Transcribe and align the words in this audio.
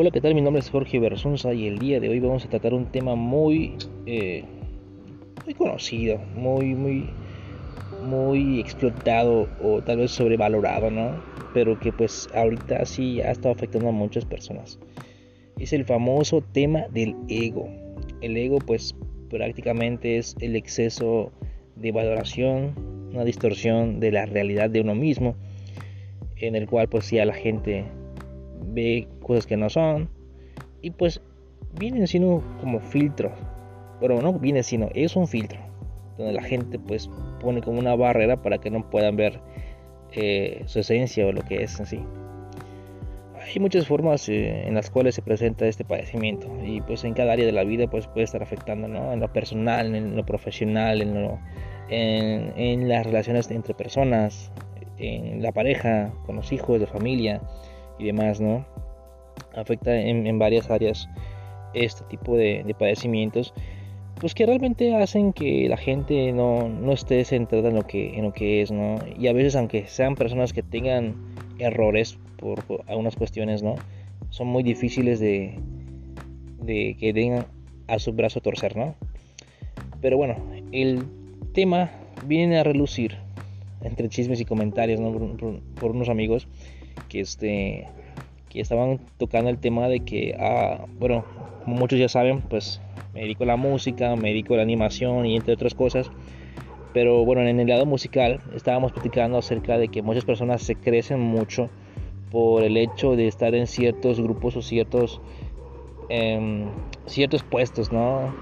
Hola, 0.00 0.12
¿qué 0.12 0.20
tal? 0.20 0.32
Mi 0.36 0.40
nombre 0.40 0.60
es 0.60 0.70
Jorge 0.70 1.00
Bersunza 1.00 1.52
y 1.52 1.66
el 1.66 1.80
día 1.80 1.98
de 1.98 2.08
hoy 2.08 2.20
vamos 2.20 2.44
a 2.44 2.48
tratar 2.48 2.72
un 2.72 2.86
tema 2.86 3.16
muy, 3.16 3.74
eh, 4.06 4.44
muy 5.44 5.54
conocido, 5.54 6.18
muy, 6.36 6.66
muy, 6.76 7.10
muy 8.04 8.60
explotado 8.60 9.48
o 9.60 9.82
tal 9.82 9.96
vez 9.96 10.12
sobrevalorado, 10.12 10.88
¿no? 10.92 11.20
Pero 11.52 11.80
que 11.80 11.90
pues 11.90 12.28
ahorita 12.32 12.86
sí 12.86 13.20
ha 13.22 13.32
estado 13.32 13.52
afectando 13.52 13.88
a 13.88 13.90
muchas 13.90 14.24
personas. 14.24 14.78
Es 15.58 15.72
el 15.72 15.84
famoso 15.84 16.44
tema 16.52 16.86
del 16.92 17.16
ego. 17.28 17.68
El 18.20 18.36
ego 18.36 18.58
pues 18.58 18.94
prácticamente 19.30 20.18
es 20.18 20.36
el 20.38 20.54
exceso 20.54 21.32
de 21.74 21.90
valoración, 21.90 22.72
una 23.12 23.24
distorsión 23.24 23.98
de 23.98 24.12
la 24.12 24.26
realidad 24.26 24.70
de 24.70 24.80
uno 24.80 24.94
mismo, 24.94 25.34
en 26.36 26.54
el 26.54 26.68
cual 26.68 26.88
pues 26.88 27.10
ya 27.10 27.24
la 27.24 27.34
gente 27.34 27.84
ve 28.62 29.08
cosas 29.22 29.46
que 29.46 29.56
no 29.56 29.70
son. 29.70 30.08
Y 30.82 30.90
pues 30.90 31.20
vienen 31.78 32.06
siendo 32.06 32.42
como 32.60 32.80
filtros 32.80 33.32
pero 34.00 34.20
no 34.20 34.32
viene 34.34 34.62
sino 34.62 34.88
es 34.94 35.16
un 35.16 35.26
filtro. 35.26 35.60
Donde 36.16 36.32
la 36.32 36.42
gente 36.42 36.78
pues 36.78 37.08
pone 37.40 37.60
como 37.60 37.78
una 37.78 37.94
barrera 37.94 38.42
para 38.42 38.58
que 38.58 38.70
no 38.70 38.88
puedan 38.90 39.16
ver 39.16 39.40
eh, 40.12 40.62
su 40.66 40.80
esencia 40.80 41.26
o 41.26 41.32
lo 41.32 41.42
que 41.42 41.62
es 41.62 41.78
en 41.78 41.86
sí. 41.86 42.00
Hay 43.40 43.60
muchas 43.60 43.86
formas 43.86 44.28
eh, 44.28 44.66
en 44.66 44.74
las 44.74 44.90
cuales 44.90 45.14
se 45.14 45.22
presenta 45.22 45.66
este 45.66 45.84
padecimiento. 45.84 46.48
Y 46.64 46.80
pues 46.80 47.04
en 47.04 47.14
cada 47.14 47.32
área 47.32 47.46
de 47.46 47.52
la 47.52 47.64
vida 47.64 47.88
pues 47.88 48.06
puede 48.08 48.24
estar 48.24 48.42
afectando 48.42 48.88
¿no? 48.88 49.12
en 49.12 49.20
lo 49.20 49.32
personal 49.32 49.94
en 49.94 50.16
lo 50.16 50.26
profesional 50.26 51.02
en 51.02 51.22
lo 51.22 51.38
en, 51.88 52.52
en 52.56 52.88
las 52.88 53.06
relaciones 53.06 53.50
entre 53.50 53.74
personas 53.74 54.52
en 54.98 55.42
la 55.42 55.52
pareja 55.52 56.12
con 56.26 56.36
los 56.36 56.52
hijos 56.52 56.80
de 56.80 56.86
familia 56.86 57.40
y 57.98 58.06
demás, 58.06 58.40
¿no? 58.40 58.64
Afecta 59.54 59.98
en, 59.98 60.38
varias 60.38 60.70
áreas 60.70 61.08
este 61.74 62.04
tipo 62.04 62.36
de, 62.36 62.74
padecimientos, 62.78 63.52
pues 64.20 64.34
que 64.34 64.46
realmente 64.46 64.96
hacen 64.96 65.32
que 65.32 65.68
la 65.68 65.76
gente 65.76 66.32
no, 66.32 66.68
no, 66.68 66.92
esté 66.92 67.24
centrada 67.24 67.68
en 67.68 67.76
lo, 67.76 67.86
que, 67.86 68.16
en 68.16 68.24
lo 68.24 68.32
que 68.32 68.62
es, 68.62 68.70
¿no? 68.70 68.96
Y 69.18 69.28
a 69.28 69.32
veces, 69.32 69.54
aunque 69.54 69.86
sean 69.86 70.16
personas 70.16 70.52
que 70.52 70.62
tengan 70.62 71.14
errores 71.58 72.18
por, 72.36 72.64
algunas 72.86 73.16
cuestiones, 73.16 73.62
¿no? 73.62 73.76
Son 74.30 74.48
muy 74.48 74.62
difíciles 74.62 75.20
de, 75.20 75.58
de 76.62 76.96
que 76.98 77.12
den 77.12 77.44
a 77.86 77.98
su 77.98 78.12
brazo 78.12 78.40
torcer, 78.40 78.76
¿no? 78.76 78.94
Pero 80.00 80.16
bueno, 80.16 80.36
el 80.72 81.04
tema 81.52 81.90
viene 82.26 82.58
a 82.58 82.64
relucir 82.64 83.16
entre 83.82 84.08
chismes 84.08 84.40
y 84.40 84.44
comentarios, 84.44 85.00
¿no? 85.00 85.12
por 85.76 85.90
unos 85.92 86.08
amigos 86.08 86.48
que 87.08 87.20
este 87.20 87.88
que 88.48 88.60
estaban 88.60 89.00
tocando 89.18 89.50
el 89.50 89.58
tema 89.58 89.88
de 89.88 90.00
que 90.00 90.36
ah, 90.38 90.86
bueno 90.98 91.24
como 91.64 91.76
muchos 91.76 91.98
ya 91.98 92.08
saben 92.08 92.40
pues 92.42 92.80
me 93.14 93.20
dedico 93.20 93.44
a 93.44 93.46
la 93.46 93.56
música 93.56 94.16
me 94.16 94.28
dedico 94.28 94.54
a 94.54 94.58
la 94.58 94.62
animación 94.62 95.26
y 95.26 95.36
entre 95.36 95.54
otras 95.54 95.74
cosas. 95.74 96.10
Pero 96.94 97.24
bueno 97.24 97.42
en 97.42 97.60
el 97.60 97.68
lado 97.68 97.86
musical 97.86 98.40
estábamos 98.54 98.92
platicando 98.92 99.38
acerca 99.38 99.78
de 99.78 99.88
que 99.88 100.02
muchas 100.02 100.24
personas 100.24 100.62
se 100.62 100.74
crecen 100.74 101.20
mucho 101.20 101.68
por 102.30 102.62
el 102.62 102.76
hecho 102.76 103.16
de 103.16 103.26
estar 103.26 103.54
en 103.54 103.66
ciertos 103.66 104.20
grupos 104.20 104.56
o 104.56 104.62
ciertos 104.62 105.20
em, 106.08 106.66
ciertos 107.06 107.42
puestos 107.42 107.92
no 107.92 108.34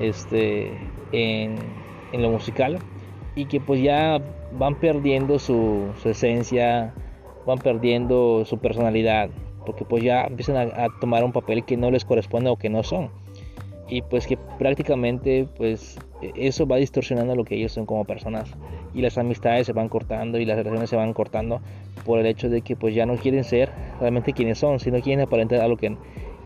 este 0.00 0.72
en, 1.12 1.56
en, 2.12 2.22
lo 2.22 2.30
musical. 2.30 2.78
Y 3.34 3.46
que 3.46 3.60
pues 3.60 3.82
ya 3.82 4.20
van 4.52 4.74
perdiendo 4.76 5.38
su, 5.38 5.88
su 6.02 6.08
esencia 6.08 6.92
van 7.48 7.58
perdiendo 7.58 8.44
su 8.44 8.58
personalidad, 8.58 9.30
porque 9.66 9.84
pues 9.84 10.04
ya 10.04 10.24
empiezan 10.24 10.56
a, 10.56 10.88
tomar 11.00 11.24
un 11.24 11.32
papel 11.32 11.64
que 11.64 11.76
no 11.76 11.90
les 11.90 12.04
corresponde 12.04 12.50
o 12.50 12.56
que 12.56 12.68
no 12.68 12.82
son. 12.82 13.10
Y 13.88 14.02
pues 14.02 14.26
que 14.26 14.36
prácticamente 14.58 15.48
pues 15.56 15.98
eso 16.36 16.66
va 16.66 16.76
distorsionando 16.76 17.34
lo 17.34 17.44
que 17.44 17.56
ellos 17.56 17.72
son 17.72 17.86
como 17.86 18.04
personas. 18.04 18.50
Y 18.94 19.00
las 19.00 19.16
amistades 19.16 19.66
se 19.66 19.72
van 19.72 19.88
cortando 19.88 20.38
y 20.38 20.44
las 20.44 20.58
relaciones 20.58 20.90
se 20.90 20.96
van 20.96 21.14
cortando 21.14 21.60
por 22.04 22.18
el 22.18 22.26
hecho 22.26 22.50
de 22.50 22.60
que 22.60 22.76
pues 22.76 22.94
ya 22.94 23.06
no 23.06 23.16
quieren 23.16 23.44
ser 23.44 23.70
realmente 23.98 24.34
quienes 24.34 24.58
son, 24.58 24.78
sino 24.78 25.00
quieren 25.00 25.24
aparentar 25.24 25.60
algo 25.60 25.78
que, 25.78 25.96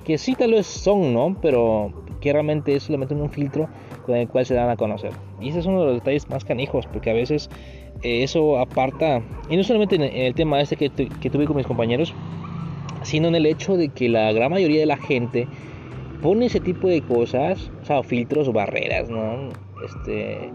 que 0.05 0.19
sí 0.19 0.37
tal 0.37 0.53
vez 0.53 0.67
son, 0.67 1.13
¿no? 1.13 1.37
Pero 1.43 1.93
que 2.21 2.33
realmente 2.33 2.77
es 2.77 2.85
solamente 2.85 3.15
un 3.15 3.31
filtro 3.31 3.69
con 4.07 4.15
el 4.17 4.29
cual 4.29 4.47
se 4.47 4.55
dan 4.55 4.71
a 4.71 4.77
conocer. 4.77 5.11
Y 5.41 5.49
ese 5.49 5.59
es 5.59 5.67
uno 5.67 5.81
de 5.81 5.87
los 5.87 5.95
detalles 5.97 6.29
más 6.31 6.45
canijos, 6.45 6.87
porque 6.87 7.11
a 7.11 7.15
veces 7.15 7.51
eh, 8.03 8.23
eso 8.23 8.59
aparta, 8.59 9.23
y 9.49 9.57
no 9.57 9.65
solamente 9.65 9.97
en 9.97 10.03
el 10.03 10.35
tema 10.35 10.61
este 10.61 10.77
que, 10.77 10.89
tuve 10.89 11.47
con 11.47 11.57
mis 11.57 11.67
compañeros, 11.67 12.15
sino 13.03 13.29
en 13.29 13.35
el 13.35 13.47
hecho 13.47 13.77
de 13.77 13.89
que 13.89 14.09
la 14.09 14.33
gran 14.33 14.51
mayoría 14.51 14.81
de 14.81 14.87
la 14.87 14.97
gente 14.97 15.47
pone 16.21 16.47
ese 16.47 16.61
tipo 16.61 16.89
de 16.89 17.03
cosas, 17.03 17.71
o 17.83 17.85
sea, 17.85 18.03
filtros 18.03 18.49
o 18.49 18.53
barreras, 18.53 19.11
¿no? 19.11 19.51
Este, 19.85 20.51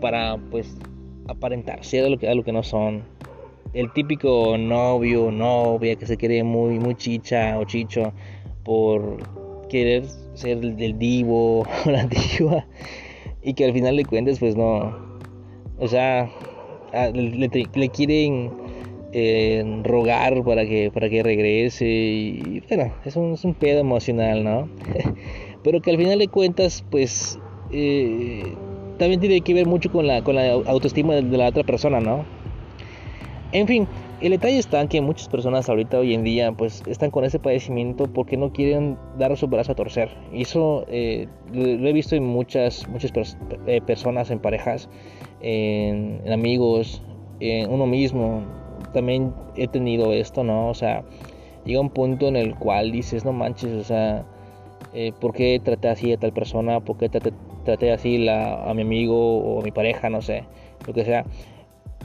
para 0.00 0.38
pues 0.50 0.76
aparentar 1.28 1.84
ser 1.84 2.10
lo 2.10 2.18
que, 2.18 2.28
a 2.28 2.34
lo 2.34 2.44
que 2.44 2.52
no 2.52 2.62
son. 2.62 3.02
El 3.74 3.90
típico 3.92 4.58
novio 4.58 5.26
o 5.26 5.30
novia 5.30 5.96
que 5.96 6.06
se 6.06 6.16
quiere 6.16 6.42
muy, 6.44 6.78
muy 6.78 6.94
chicha 6.94 7.58
o 7.58 7.64
chicho 7.64 8.12
por 8.64 9.16
querer 9.68 10.04
ser 10.34 10.58
el, 10.58 10.98
divo 10.98 11.60
o 11.86 11.90
la 11.90 12.06
diva 12.06 12.66
y 13.42 13.54
que 13.54 13.64
al 13.64 13.72
final 13.72 13.96
de 13.96 14.04
cuentas 14.04 14.38
pues 14.38 14.56
no, 14.56 14.94
o 15.78 15.88
sea, 15.88 16.30
le, 16.92 17.88
quieren 17.88 18.50
eh, 19.12 19.80
rogar 19.84 20.42
para 20.44 20.64
que, 20.66 20.90
para 20.90 21.08
que 21.08 21.22
regrese 21.22 21.86
y 21.86 22.62
bueno, 22.68 22.92
es 23.04 23.16
un, 23.16 23.32
es 23.34 23.44
un 23.44 23.54
pedo 23.54 23.80
emocional, 23.80 24.44
¿no? 24.44 24.68
Pero 25.62 25.80
que 25.80 25.90
al 25.90 25.96
final 25.96 26.18
de 26.18 26.28
cuentas, 26.28 26.84
pues 26.90 27.38
eh, 27.70 28.42
también 28.98 29.20
tiene 29.20 29.40
que 29.40 29.54
ver 29.54 29.66
mucho 29.66 29.90
con 29.90 30.06
la, 30.06 30.22
con 30.22 30.34
la 30.34 30.52
autoestima 30.52 31.14
de, 31.14 31.22
la 31.22 31.48
otra 31.48 31.64
persona, 31.64 32.00
¿no? 32.00 32.24
En 33.52 33.66
fin, 33.66 33.86
el 34.20 34.30
detalle 34.30 34.58
está 34.58 34.86
que 34.86 35.00
muchas 35.00 35.28
personas 35.28 35.68
ahorita 35.68 35.98
hoy 35.98 36.14
en 36.14 36.24
día 36.24 36.52
pues 36.52 36.82
están 36.86 37.10
con 37.10 37.24
ese 37.24 37.38
padecimiento 37.38 38.06
porque 38.06 38.36
no 38.36 38.52
quieren 38.52 38.96
dar 39.18 39.36
su 39.36 39.46
brazo 39.46 39.72
a 39.72 39.74
torcer. 39.74 40.10
Y 40.32 40.42
eso 40.42 40.84
eh, 40.88 41.28
lo, 41.52 41.64
he 41.64 41.92
visto 41.92 42.16
en 42.16 42.24
muchas, 42.24 42.88
muchas 42.88 43.12
personas, 43.86 44.30
en 44.30 44.38
parejas, 44.38 44.88
en, 45.42 46.22
amigos, 46.32 47.02
en 47.40 47.70
uno 47.70 47.86
mismo. 47.86 48.42
También 48.92 49.34
he 49.56 49.68
tenido 49.68 50.12
esto, 50.12 50.44
¿no? 50.44 50.68
O 50.68 50.74
sea, 50.74 51.04
llega 51.64 51.80
un 51.80 51.90
punto 51.90 52.28
en 52.28 52.36
el 52.36 52.54
cual 52.54 52.92
dices, 52.92 53.24
no 53.24 53.32
manches, 53.32 53.72
o 53.72 53.84
sea, 53.84 54.24
eh, 54.94 55.12
¿por 55.20 55.32
qué 55.32 55.60
traté 55.62 55.88
así 55.88 56.12
a 56.12 56.18
tal 56.18 56.32
persona? 56.32 56.80
¿Por 56.80 56.98
qué 56.98 57.08
traté, 57.08 57.92
así 57.92 58.28
a 58.28 58.72
mi 58.74 58.82
amigo 58.82 59.38
o 59.38 59.60
a 59.60 59.64
mi 59.64 59.70
pareja? 59.70 60.10
No 60.10 60.22
sé, 60.22 60.44
lo 60.86 60.94
que 60.94 61.04
sea. 61.04 61.24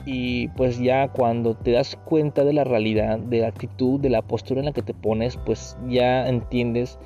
Y 0.05 0.47
pues 0.49 0.79
ya 0.79 1.09
cuando 1.09 1.55
te 1.55 1.71
das 1.71 1.97
cuenta 2.05 2.45
de 2.45 2.53
la 2.53 2.63
realidad, 2.63 3.19
de 3.19 3.39
la 3.39 3.47
actitud, 3.47 3.99
de 3.99 4.09
la 4.09 4.21
postura 4.21 4.61
en 4.61 4.67
la 4.67 4.71
que 4.71 4.83
te 4.83 4.93
pones, 4.93 5.37
pues 5.37 5.77
ya 5.89 6.27
entiendes 6.29 6.97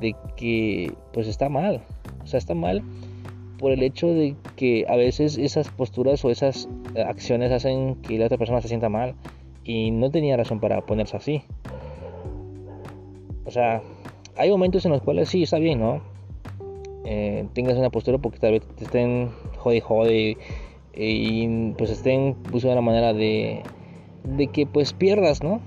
de 0.00 0.14
que 0.36 0.92
pues 1.12 1.26
está 1.26 1.48
mal. 1.48 1.82
O 2.22 2.26
sea, 2.26 2.38
está 2.38 2.54
mal 2.54 2.82
por 3.58 3.72
el 3.72 3.82
hecho 3.82 4.08
de 4.08 4.34
que 4.56 4.84
a 4.88 4.96
veces 4.96 5.38
esas 5.38 5.68
posturas 5.70 6.24
o 6.24 6.30
esas 6.30 6.68
eh, 6.94 7.02
acciones 7.02 7.52
hacen 7.52 7.96
que 7.96 8.18
la 8.18 8.26
otra 8.26 8.38
persona 8.38 8.60
se 8.60 8.68
sienta 8.68 8.88
mal 8.88 9.14
y 9.64 9.90
no 9.90 10.10
tenía 10.10 10.36
razón 10.36 10.60
para 10.60 10.80
ponerse 10.82 11.16
así. 11.16 11.42
O 13.44 13.50
sea, 13.50 13.82
hay 14.36 14.50
momentos 14.50 14.84
en 14.84 14.92
los 14.92 15.02
cuales 15.02 15.28
sí 15.28 15.42
está 15.42 15.58
bien, 15.58 15.80
¿no? 15.80 16.00
Eh, 17.04 17.46
tengas 17.54 17.76
una 17.76 17.90
postura 17.90 18.18
porque 18.18 18.38
tal 18.38 18.52
vez 18.52 18.62
te 18.76 18.84
estén 18.84 19.30
jode 19.58 19.80
jode 19.80 20.36
y 20.94 21.70
pues 21.72 21.90
estén 21.90 22.36
buscando 22.50 22.72
una 22.72 22.80
manera 22.80 23.12
de, 23.12 23.62
de 24.24 24.46
que 24.48 24.66
pues 24.66 24.92
pierdas, 24.92 25.42
¿no? 25.42 25.60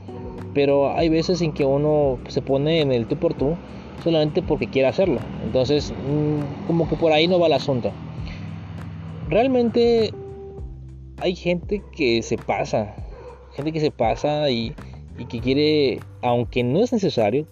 Pero 0.54 0.92
hay 0.92 1.10
veces 1.10 1.42
en 1.42 1.54
que 1.54 1.66
uno 1.66 2.20
se 2.28 2.42
pone 2.42 2.82
en 2.82 2.92
el 2.92 3.08
tú 3.08 3.16
por 3.16 3.34
tú 3.34 3.56
solamente 4.04 4.42
porque 4.42 4.68
quiere 4.68 4.88
hacerlo. 4.88 5.20
Entonces, 5.44 5.92
mm, 5.92 6.68
como 6.68 6.88
que 6.88 6.96
por 6.96 7.12
ahí 7.12 7.28
no 7.28 7.40
va 7.40 7.48
el 7.48 7.54
asunto. 7.54 7.92
Realmente 9.30 10.12
hay 11.18 11.36
gente 11.36 11.84
que 11.96 12.22
se 12.22 12.38
pasa, 12.38 12.96
gente 13.54 13.72
que 13.72 13.80
se 13.80 13.92
pasa 13.92 14.50
y, 14.50 14.74
que 15.30 15.42
quiere, 15.42 16.00
aunque 16.22 16.64
no 16.64 16.80
es 16.80 16.94
necesario, 16.94 17.46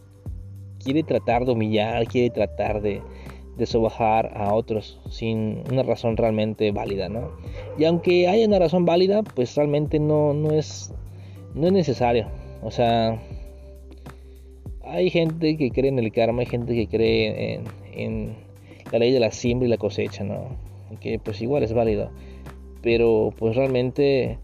quiere 0.81 1.03
tratar 1.03 1.45
de 1.45 1.51
humillar, 1.51 2.07
quiere 2.07 2.29
tratar 2.29 2.81
de, 2.81 3.01
de 3.57 3.65
sobajar 3.65 4.31
a 4.37 4.53
otros 4.53 5.01
sin 5.09 5.63
una 5.69 5.83
razón 5.83 6.15
realmente 6.15 6.71
válida, 6.71 7.09
¿no? 7.09 7.31
Y 7.77 7.83
aunque 7.83 8.29
haya 8.29 8.47
una 8.47 8.59
razón 8.59 8.85
válida, 8.85 9.21
pues 9.21 9.53
realmente 9.55 9.99
no, 9.99 10.33
no, 10.33 10.51
es, 10.51 10.93
no 11.55 11.67
es 11.67 11.73
necesario. 11.73 12.27
O 12.63 12.71
sea, 12.71 13.19
hay 14.89 15.09
gente 15.09 15.57
que 15.57 15.71
cree 15.71 15.89
en 15.89 15.99
el 15.99 16.11
karma, 16.11 16.41
hay 16.41 16.45
gente 16.45 16.73
que 16.73 16.87
cree 16.87 17.61
en, 17.93 18.35
la 18.91 18.99
ley 18.99 19.11
de 19.11 19.19
la 19.19 19.31
siembra 19.31 19.67
y 19.67 19.69
la 19.69 19.77
cosecha, 19.77 20.23
¿no? 20.23 20.49
Que 21.01 21.19
pues 21.19 21.41
igual 21.41 21.63
es 21.63 21.73
válido. 21.73 22.09
Pero 22.81 23.33
pues 23.37 23.55
realmente, 23.55 24.39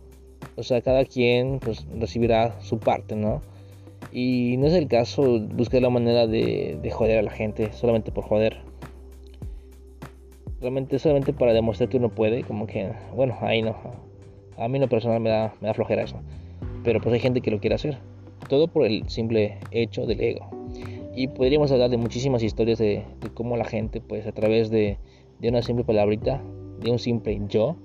o 0.55 0.63
sea, 0.63 0.81
cada 0.81 1.05
quien 1.05 1.59
pues 1.59 1.85
recibirá 1.97 2.59
su 2.61 2.79
parte, 2.79 3.15
¿no? 3.15 3.41
Y 4.11 4.57
no 4.57 4.67
es 4.67 4.73
el 4.73 4.87
caso 4.87 5.39
buscar 5.39 5.81
la 5.81 5.89
manera 5.89 6.27
de, 6.27 6.77
de 6.81 6.91
joder 6.91 7.19
a 7.19 7.21
la 7.21 7.31
gente 7.31 7.71
solamente 7.71 8.11
por 8.11 8.25
joder. 8.25 8.57
Realmente 10.59 10.99
solamente 10.99 11.33
para 11.33 11.53
demostrar 11.53 11.89
que 11.89 11.97
uno 11.97 12.09
puede, 12.09 12.43
como 12.43 12.67
que, 12.67 12.91
bueno, 13.15 13.37
ahí 13.41 13.61
no. 13.61 13.75
A 14.57 14.67
mí 14.67 14.77
en 14.77 14.81
lo 14.81 14.89
personal 14.89 15.19
me 15.19 15.29
da, 15.29 15.53
me 15.61 15.67
da 15.67 15.73
flojera 15.73 16.03
eso. 16.03 16.19
Pero 16.83 16.99
pues 17.01 17.13
hay 17.13 17.19
gente 17.19 17.41
que 17.41 17.51
lo 17.51 17.59
quiere 17.59 17.75
hacer. 17.75 17.97
Todo 18.53 18.67
por 18.67 18.85
el 18.85 19.09
simple 19.09 19.57
hecho 19.71 20.05
del 20.05 20.21
ego. 20.21 20.47
Y 21.15 21.27
podríamos 21.27 21.71
hablar 21.71 21.89
de 21.89 21.97
muchísimas 21.97 22.43
historias 22.43 22.77
de, 22.77 23.03
cómo 23.33 23.57
la 23.57 23.65
gente, 23.65 23.99
pues 23.99 24.27
a 24.27 24.31
través 24.31 24.69
de, 24.69 24.99
de, 25.39 25.49
una 25.49 25.63
simple 25.63 25.83
palabrita, 25.83 26.39
de 26.79 26.91
un 26.91 26.99
simple 26.99 27.41
yo, 27.49 27.77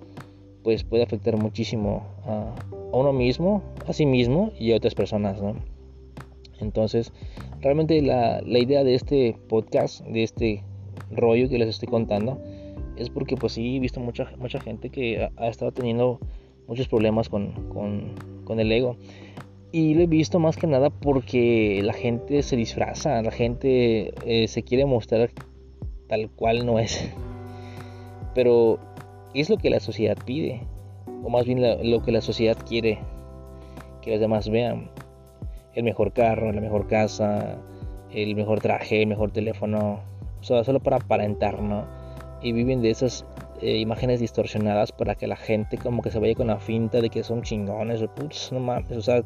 pues 0.65 0.85
puede 0.85 1.05
afectar 1.05 1.39
muchísimo 1.39 2.05
a, 2.27 2.55
a 2.93 2.97
uno 2.99 3.15
mismo, 3.15 3.63
a 3.87 3.95
sí 3.95 4.05
mismo 4.05 4.53
y 4.59 4.73
a 4.73 4.77
otras 4.77 4.95
personas, 4.95 5.41
¿no? 5.41 5.55
Entonces, 6.61 7.15
realmente 7.63 8.03
la, 8.03 8.43
la, 8.43 8.59
idea 8.59 8.85
de 8.85 8.95
este 8.95 9.39
podcast, 9.49 10.05
de 10.05 10.23
este 10.23 10.65
rollo 11.11 11.49
que 11.49 11.57
les 11.57 11.71
estoy 11.71 11.89
contando, 11.89 12.43
es 12.99 13.09
porque 13.09 13.37
pues 13.37 13.55
sí 13.55 13.77
he 13.77 13.81
visto 13.81 14.01
mucha, 14.01 14.31
mucha 14.37 14.61
gente 14.61 14.91
que 14.91 15.23
ha, 15.23 15.31
ha 15.39 15.49
estado 15.49 15.73
teniendo 15.73 16.21
muchos 16.69 16.87
problemas 16.87 17.29
con, 17.29 17.53
con, 17.71 18.13
con, 18.45 18.61
el 18.61 18.71
ego. 18.71 18.97
Y 19.71 19.95
lo 19.95 20.03
he 20.03 20.07
visto 20.07 20.39
más 20.39 20.57
que 20.57 20.67
nada 20.67 20.89
porque 20.89 21.83
la 21.85 21.93
gente 21.93 22.43
se 22.43 22.57
disfraza, 22.57 23.21
la 23.23 23.31
gente 23.31 24.15
eh, 24.25 24.49
se 24.49 24.63
quiere 24.63 24.87
mostrar 24.87 25.31
tal 26.09 26.31
cual 26.31 26.65
no 26.65 26.79
es. 26.79 27.11
Pero 28.35 28.79
es 29.35 29.51
lo 29.51 29.59
que 29.59 29.69
la 29.69 29.81
sociedad 29.81 30.17
pide, 30.25 30.63
o 31.23 31.29
más 31.29 31.45
bien 31.45 31.61
lo, 31.91 32.03
que 32.03 32.13
la 32.13 32.21
sociedad 32.23 32.57
quiere 32.67 32.99
que 34.01 34.13
los 34.13 34.21
demás 34.21 34.49
vean 34.49 34.91
el 35.75 35.85
mejor 35.85 36.13
carro, 36.13 36.51
la 36.51 36.61
mejor 36.61 36.87
casa, 36.87 37.59
el 38.11 38.35
mejor 38.37 38.61
traje, 38.61 39.03
el 39.03 39.09
mejor 39.09 39.33
teléfono, 39.33 40.01
o 40.41 40.43
sea, 40.43 40.65
solo 40.65 40.81
para 40.81 40.97
aparentar, 40.97 41.61
¿no? 41.61 41.85
Y 42.41 42.53
viven 42.53 42.81
de 42.81 42.91
esas 42.91 43.27
eh, 43.61 43.77
imágenes 43.77 44.21
distorsionadas 44.21 44.93
para 44.93 45.15
que 45.15 45.27
la 45.27 45.37
gente 45.37 45.77
como 45.77 46.01
que 46.01 46.11
se 46.11 46.19
vaya 46.19 46.35
con 46.35 46.47
la 46.47 46.59
finta 46.59 47.01
de 47.01 47.11
que 47.11 47.23
son 47.23 47.43
chingones, 47.43 48.01
o 48.01 48.09
putz, 48.15 48.51
no 48.53 48.61
mames, 48.61 48.93
o 48.93 49.03
sea, 49.03 49.23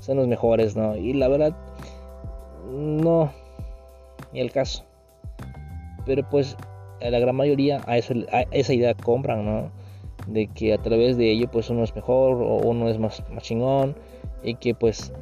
son 0.00 0.16
los 0.16 0.26
mejores, 0.26 0.76
¿no? 0.76 0.96
Y 0.96 1.12
la 1.12 1.28
verdad, 1.28 1.56
no, 2.68 3.32
ni 4.32 4.40
el 4.40 4.50
caso. 4.50 4.84
Pero 6.04 6.28
pues 6.28 6.56
la 7.00 7.18
gran 7.18 7.36
mayoría 7.36 7.80
a, 7.86 7.96
eso, 7.96 8.14
a 8.32 8.42
esa 8.50 8.74
idea 8.74 8.94
compran, 8.94 9.44
¿no? 9.44 9.70
De 10.26 10.48
que 10.48 10.74
a 10.74 10.78
través 10.78 11.16
de 11.16 11.30
ello 11.30 11.50
pues 11.50 11.70
uno 11.70 11.84
es 11.84 11.94
mejor 11.94 12.42
o 12.42 12.56
uno 12.56 12.88
es 12.88 12.98
más, 12.98 13.22
más 13.30 13.42
chingón 13.42 13.96
y 14.42 14.54
que 14.56 14.74
pues 14.74 15.12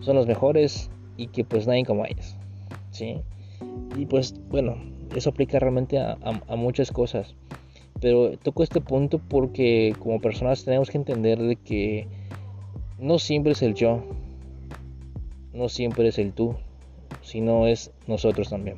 son 0.00 0.16
los 0.16 0.26
mejores 0.26 0.90
y 1.16 1.26
que 1.28 1.44
pues 1.44 1.66
nadie 1.66 1.84
como 1.84 2.06
ellos. 2.06 2.36
¿sí? 2.90 3.20
Y 3.96 4.06
pues 4.06 4.34
bueno, 4.48 4.76
eso 5.14 5.30
aplica 5.30 5.58
realmente 5.58 5.98
a, 5.98 6.12
a, 6.22 6.40
a, 6.48 6.56
muchas 6.56 6.90
cosas. 6.90 7.34
Pero 8.00 8.36
toco 8.38 8.62
este 8.62 8.80
punto 8.80 9.18
porque 9.18 9.94
como 9.98 10.20
personas 10.20 10.64
tenemos 10.64 10.90
que 10.90 10.98
entender 10.98 11.38
de 11.38 11.56
que 11.56 12.08
no 13.02 13.18
siempre 13.18 13.52
es 13.52 13.62
el 13.62 13.74
yo, 13.74 14.02
no 15.52 15.68
siempre 15.68 16.08
es 16.08 16.18
el 16.18 16.32
tú, 16.32 16.54
sino 17.20 17.66
es 17.66 17.92
nosotros 18.06 18.48
también. 18.48 18.76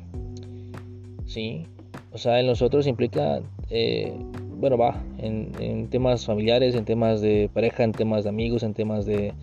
¿Sí? 1.25 1.67
O 2.11 2.17
sea, 2.17 2.39
el 2.39 2.47
nosotros 2.47 2.87
implica, 2.87 3.41
eh, 3.69 4.13
bueno, 4.57 4.77
va, 4.77 5.01
en, 5.19 5.51
en 5.59 5.89
temas 5.89 6.25
familiares, 6.25 6.75
en 6.75 6.85
temas 6.85 7.21
de 7.21 7.49
pareja, 7.53 7.83
en 7.83 7.91
temas 7.91 8.23
de 8.23 8.29
amigos, 8.29 8.63
en 8.63 8.73
temas 8.73 9.05
de 9.05 9.33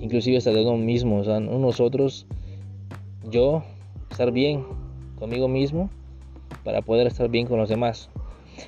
inclusive 0.00 0.38
hasta 0.38 0.50
de 0.50 0.62
uno 0.62 0.76
mismo, 0.76 1.18
o 1.18 1.24
sea, 1.24 1.38
nosotros, 1.38 2.26
yo, 3.30 3.62
estar 4.10 4.32
bien 4.32 4.64
conmigo 5.18 5.46
mismo 5.46 5.88
para 6.64 6.82
poder 6.82 7.06
estar 7.06 7.28
bien 7.28 7.46
con 7.46 7.58
los 7.58 7.68
demás. 7.68 8.10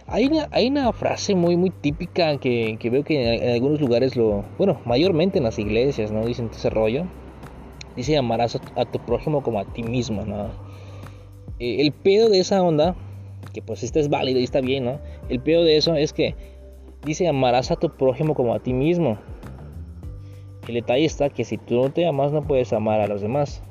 Hay 0.06 0.26
una, 0.68 0.92
frase 0.92 1.34
muy 1.34 1.56
muy 1.56 1.70
típica 1.70 2.36
que, 2.38 2.78
veo 2.90 3.04
que 3.04 3.36
en, 3.36 3.50
algunos 3.50 3.80
lugares 3.80 4.16
lo, 4.16 4.44
bueno, 4.58 4.80
mayormente 4.84 5.38
en 5.38 5.44
las 5.44 5.58
iglesias, 5.58 6.12
¿no? 6.12 6.24
Dicen 6.24 6.50
ese 6.52 6.70
rollo. 6.70 7.04
Dice 7.96 8.16
amarás 8.16 8.60
a, 8.76 8.84
tu 8.84 8.98
prójimo 8.98 9.42
como 9.42 9.60
a 9.60 9.64
ti 9.64 9.82
mismo. 9.82 10.22
Eh, 11.58 11.76
el 11.80 11.92
pedo 11.92 12.28
de 12.28 12.40
esa 12.40 12.62
onda, 12.62 12.96
que 13.52 13.62
pues 13.62 13.82
este 13.82 14.00
es 14.00 14.08
válido 14.08 14.40
y 14.40 14.44
está 14.44 14.60
bien. 14.60 14.98
El 15.28 15.40
pedo 15.40 15.62
de 15.64 15.76
eso 15.76 15.94
es 15.94 16.12
que 16.12 16.34
dice 17.04 17.28
amarás 17.28 17.70
a 17.70 17.76
tu 17.76 17.90
prójimo 17.90 18.34
como 18.34 18.54
a 18.54 18.60
ti 18.60 18.72
mismo. 18.72 19.18
El 20.66 20.74
detalle 20.74 21.04
está 21.04 21.28
que 21.28 21.44
si 21.44 21.58
tú 21.58 21.82
no 21.82 21.90
te 21.90 22.06
amas 22.06 22.32
no 22.32 22.42
puedes 22.42 22.72
amar 22.72 23.00
a 23.00 23.06
los 23.06 23.20
demás. 23.20 23.62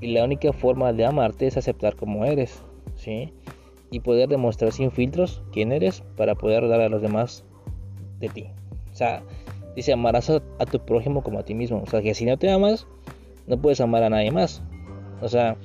Y 0.00 0.08
la 0.08 0.24
única 0.24 0.52
forma 0.52 0.92
de 0.92 1.04
amarte 1.04 1.46
es 1.46 1.56
aceptar 1.56 1.96
como 1.96 2.24
eres, 2.24 2.62
¿sí? 2.94 3.32
Y 3.90 4.00
poder 4.00 4.28
demostrar 4.28 4.72
sin 4.72 4.90
filtros 4.90 5.42
quién 5.52 5.72
eres 5.72 6.02
para 6.16 6.34
poder 6.34 6.68
dar 6.68 6.80
a 6.80 6.88
los 6.88 7.00
demás 7.00 7.44
de 8.20 8.28
ti. 8.28 8.46
O 8.92 8.94
sea, 8.94 9.22
dice 9.76 9.92
amarás 9.92 10.28
a, 10.30 10.40
tu 10.70 10.80
prójimo 10.80 11.22
como 11.22 11.38
a 11.38 11.44
ti 11.44 11.54
mismo. 11.54 11.82
O 11.82 11.86
sea, 11.86 12.02
que 12.02 12.14
si 12.14 12.24
no 12.24 12.36
te 12.36 12.50
amas, 12.50 12.86
no 13.46 13.60
puedes 13.60 13.80
amar 13.80 14.02
a 14.02 14.10
nadie 14.10 14.30
más. 14.30 14.62
O 15.20 15.28
sea, 15.28 15.56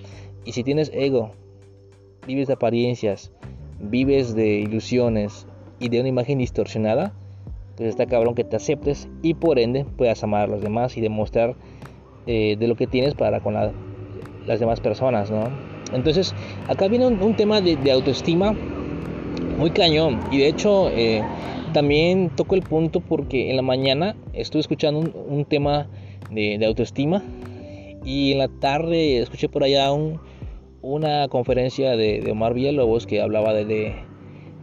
y 0.45 0.53
si 0.53 0.63
tienes 0.63 0.91
ego, 0.93 1.31
vives 2.25 2.47
de 2.47 2.53
apariencias, 2.53 3.31
vives 3.79 4.35
de 4.35 4.59
ilusiones 4.59 5.47
y 5.79 5.89
de 5.89 5.99
una 5.99 6.09
imagen 6.09 6.37
distorsionada, 6.37 7.13
pues 7.75 7.89
está 7.89 8.05
cabrón 8.05 8.35
que 8.35 8.43
te 8.43 8.55
aceptes 8.55 9.09
y 9.21 9.33
por 9.33 9.59
ende 9.59 9.85
puedas 9.97 10.23
amar 10.23 10.43
a 10.43 10.47
los 10.47 10.61
demás 10.61 10.95
y 10.97 11.01
demostrar 11.01 11.55
eh, 12.25 12.55
de 12.57 12.67
lo 12.67 12.75
que 12.75 12.87
tienes 12.87 13.15
para 13.15 13.41
con 13.41 13.55
la, 13.55 13.71
las 14.45 14.59
demás 14.59 14.79
personas, 14.79 15.31
¿no? 15.31 15.72
Entonces, 15.94 16.34
acá 16.68 16.88
viene 16.88 17.07
un, 17.07 17.36
tema 17.36 17.62
de, 17.62 17.92
autoestima 17.92 18.56
muy 19.57 19.72
cañón 19.72 20.19
y 20.31 20.40
de 20.40 20.48
hecho 20.48 20.90
eh, 20.90 21.22
también 21.74 22.31
toco 22.36 22.56
el 22.56 22.62
punto 22.62 23.00
porque 23.00 23.50
en 23.50 23.56
la 23.56 23.62
mañana 23.62 24.16
estuve 24.34 24.62
escuchando 24.62 25.00
un, 25.00 25.45
tema 25.45 25.88
de, 26.31 26.63
autoestima 26.66 27.24
y 28.04 28.31
en 28.31 28.40
la 28.40 28.48
tarde 28.48 29.19
escuché 29.19 29.50
por 29.50 29.63
allá 29.63 29.92
un, 29.92 30.19
una 30.81 31.28
conferencia 31.28 31.95
de, 31.95 32.28
Omar 32.31 32.54
Villalobos 32.54 33.06
que 33.06 33.22
hablaba 33.22 33.54
de, 33.54 33.66
de, 33.66 33.95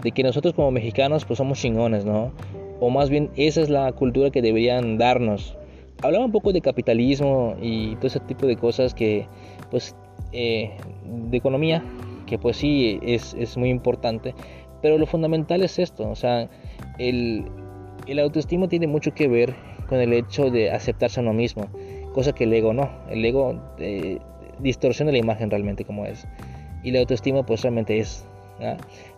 de 0.03 0.11
que 0.13 0.23
nosotros 0.23 0.55
como 0.55 0.71
mexicanos 0.71 1.25
pues 1.25 1.39
somos 1.39 1.59
chingones, 1.59 2.05
¿no? 2.05 2.33
o 2.81 2.89
más 2.89 3.11
bien 3.11 3.31
esa 3.37 3.61
es 3.61 3.69
la 3.69 3.93
cultura 3.93 4.31
que 4.31 4.43
deberían 4.43 4.99
darnos. 4.99 5.57
Hablaba 6.03 6.25
un 6.25 6.33
poco 6.33 6.53
de 6.53 6.63
capitalismo 6.63 7.55
y 7.61 7.95
todo 7.97 8.07
ese 8.07 8.21
tipo 8.21 8.47
de 8.47 8.57
cosas 8.57 8.95
que, 8.95 9.27
pues, 9.71 9.95
eh, 10.33 10.71
de 11.11 11.37
economía, 11.37 11.83
que 12.27 12.39
pues 12.39 12.57
sí 12.57 12.99
es, 13.03 13.35
es, 13.35 13.57
muy 13.57 13.71
importante, 13.71 14.35
pero 14.83 14.99
lo 14.99 15.07
fundamental 15.07 15.63
es 15.63 15.79
esto, 15.79 16.09
o 16.09 16.15
sea, 16.15 16.49
el, 16.99 17.45
el 18.07 18.19
autoestima 18.19 18.69
tiene 18.69 18.87
mucho 18.87 19.13
que 19.15 19.29
ver 19.29 19.55
con 19.89 19.99
el 19.99 20.13
hecho 20.13 20.51
de 20.51 20.71
aceptarse 20.71 21.21
a 21.21 21.23
uno 21.23 21.33
mismo, 21.33 21.67
cosa 22.15 22.33
que 22.33 22.45
el 22.45 22.53
ego 22.53 22.73
no, 22.73 22.91
el 23.11 23.25
ego 23.25 23.61
eh, 23.79 24.19
distorsiona 24.61 25.13
la 25.13 25.19
imagen 25.19 25.51
realmente 25.51 25.85
como 25.85 26.07
es, 26.07 26.27
y 26.83 26.93
la 26.93 27.01
autoestima 27.01 27.45
pues 27.45 27.63
realmente 27.63 27.99
es, 27.99 28.25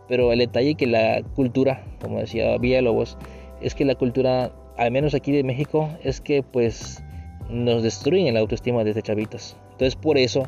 pero 0.09 0.33
el 0.33 0.39
detalle 0.39 0.75
que 0.75 0.87
la 0.87 1.23
cultura, 1.35 1.85
como 2.01 2.19
decía 2.19 2.57
Villalobos, 2.59 3.17
es 3.61 3.75
que 3.75 3.85
la 3.85 3.95
cultura, 3.95 4.53
al 4.77 4.91
menos 4.91 5.15
aquí 5.15 5.33
de 5.33 5.45
México, 5.45 5.89
es 6.03 6.21
que 6.21 6.43
pues 6.43 7.03
nos 7.49 7.83
destruyen 7.83 8.35
la 8.35 8.41
autoestima 8.41 8.85
desde 8.85 9.03
chavitos. 9.03 9.57
Entonces 9.73 9.97
por 9.97 10.19
eso, 10.19 10.45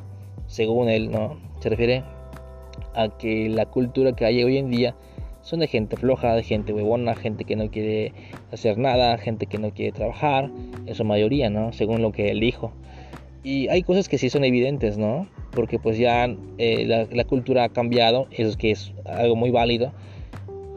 según 0.54 0.88
él, 0.88 1.10
¿no? 1.10 1.36
Se 1.58 1.68
refiere 1.68 2.04
a 2.94 3.08
que 3.08 3.48
la 3.48 3.66
cultura 3.66 4.14
que 4.14 4.24
hay 4.24 4.42
hoy 4.44 4.56
en 4.56 4.70
día 4.70 4.94
son 5.42 5.58
de 5.60 5.66
gente 5.66 5.96
floja, 5.96 6.34
de 6.34 6.44
gente 6.44 6.72
huevona, 6.72 7.16
gente 7.16 7.44
que 7.44 7.56
no 7.56 7.70
quiere 7.70 8.12
hacer 8.52 8.78
nada, 8.78 9.18
gente 9.18 9.46
que 9.46 9.58
no 9.58 9.72
quiere 9.72 9.90
trabajar, 9.90 10.50
en 10.86 10.94
su 10.94 11.04
mayoría, 11.04 11.50
¿no? 11.50 11.72
Según 11.72 12.02
lo 12.02 12.12
que 12.12 12.30
él 12.30 12.38
dijo. 12.38 12.72
Y 13.42 13.68
hay 13.68 13.82
cosas 13.82 14.08
que 14.08 14.16
sí 14.16 14.30
son 14.30 14.44
evidentes, 14.44 14.96
¿no? 14.96 15.26
Porque 15.50 15.78
pues 15.78 15.98
ya 15.98 16.34
eh, 16.58 16.84
la, 16.86 17.06
la, 17.10 17.24
cultura 17.24 17.64
ha 17.64 17.68
cambiado, 17.68 18.28
eso 18.30 18.48
es 18.48 18.56
que 18.56 18.70
es 18.70 18.92
algo 19.04 19.34
muy 19.36 19.50
válido 19.50 19.92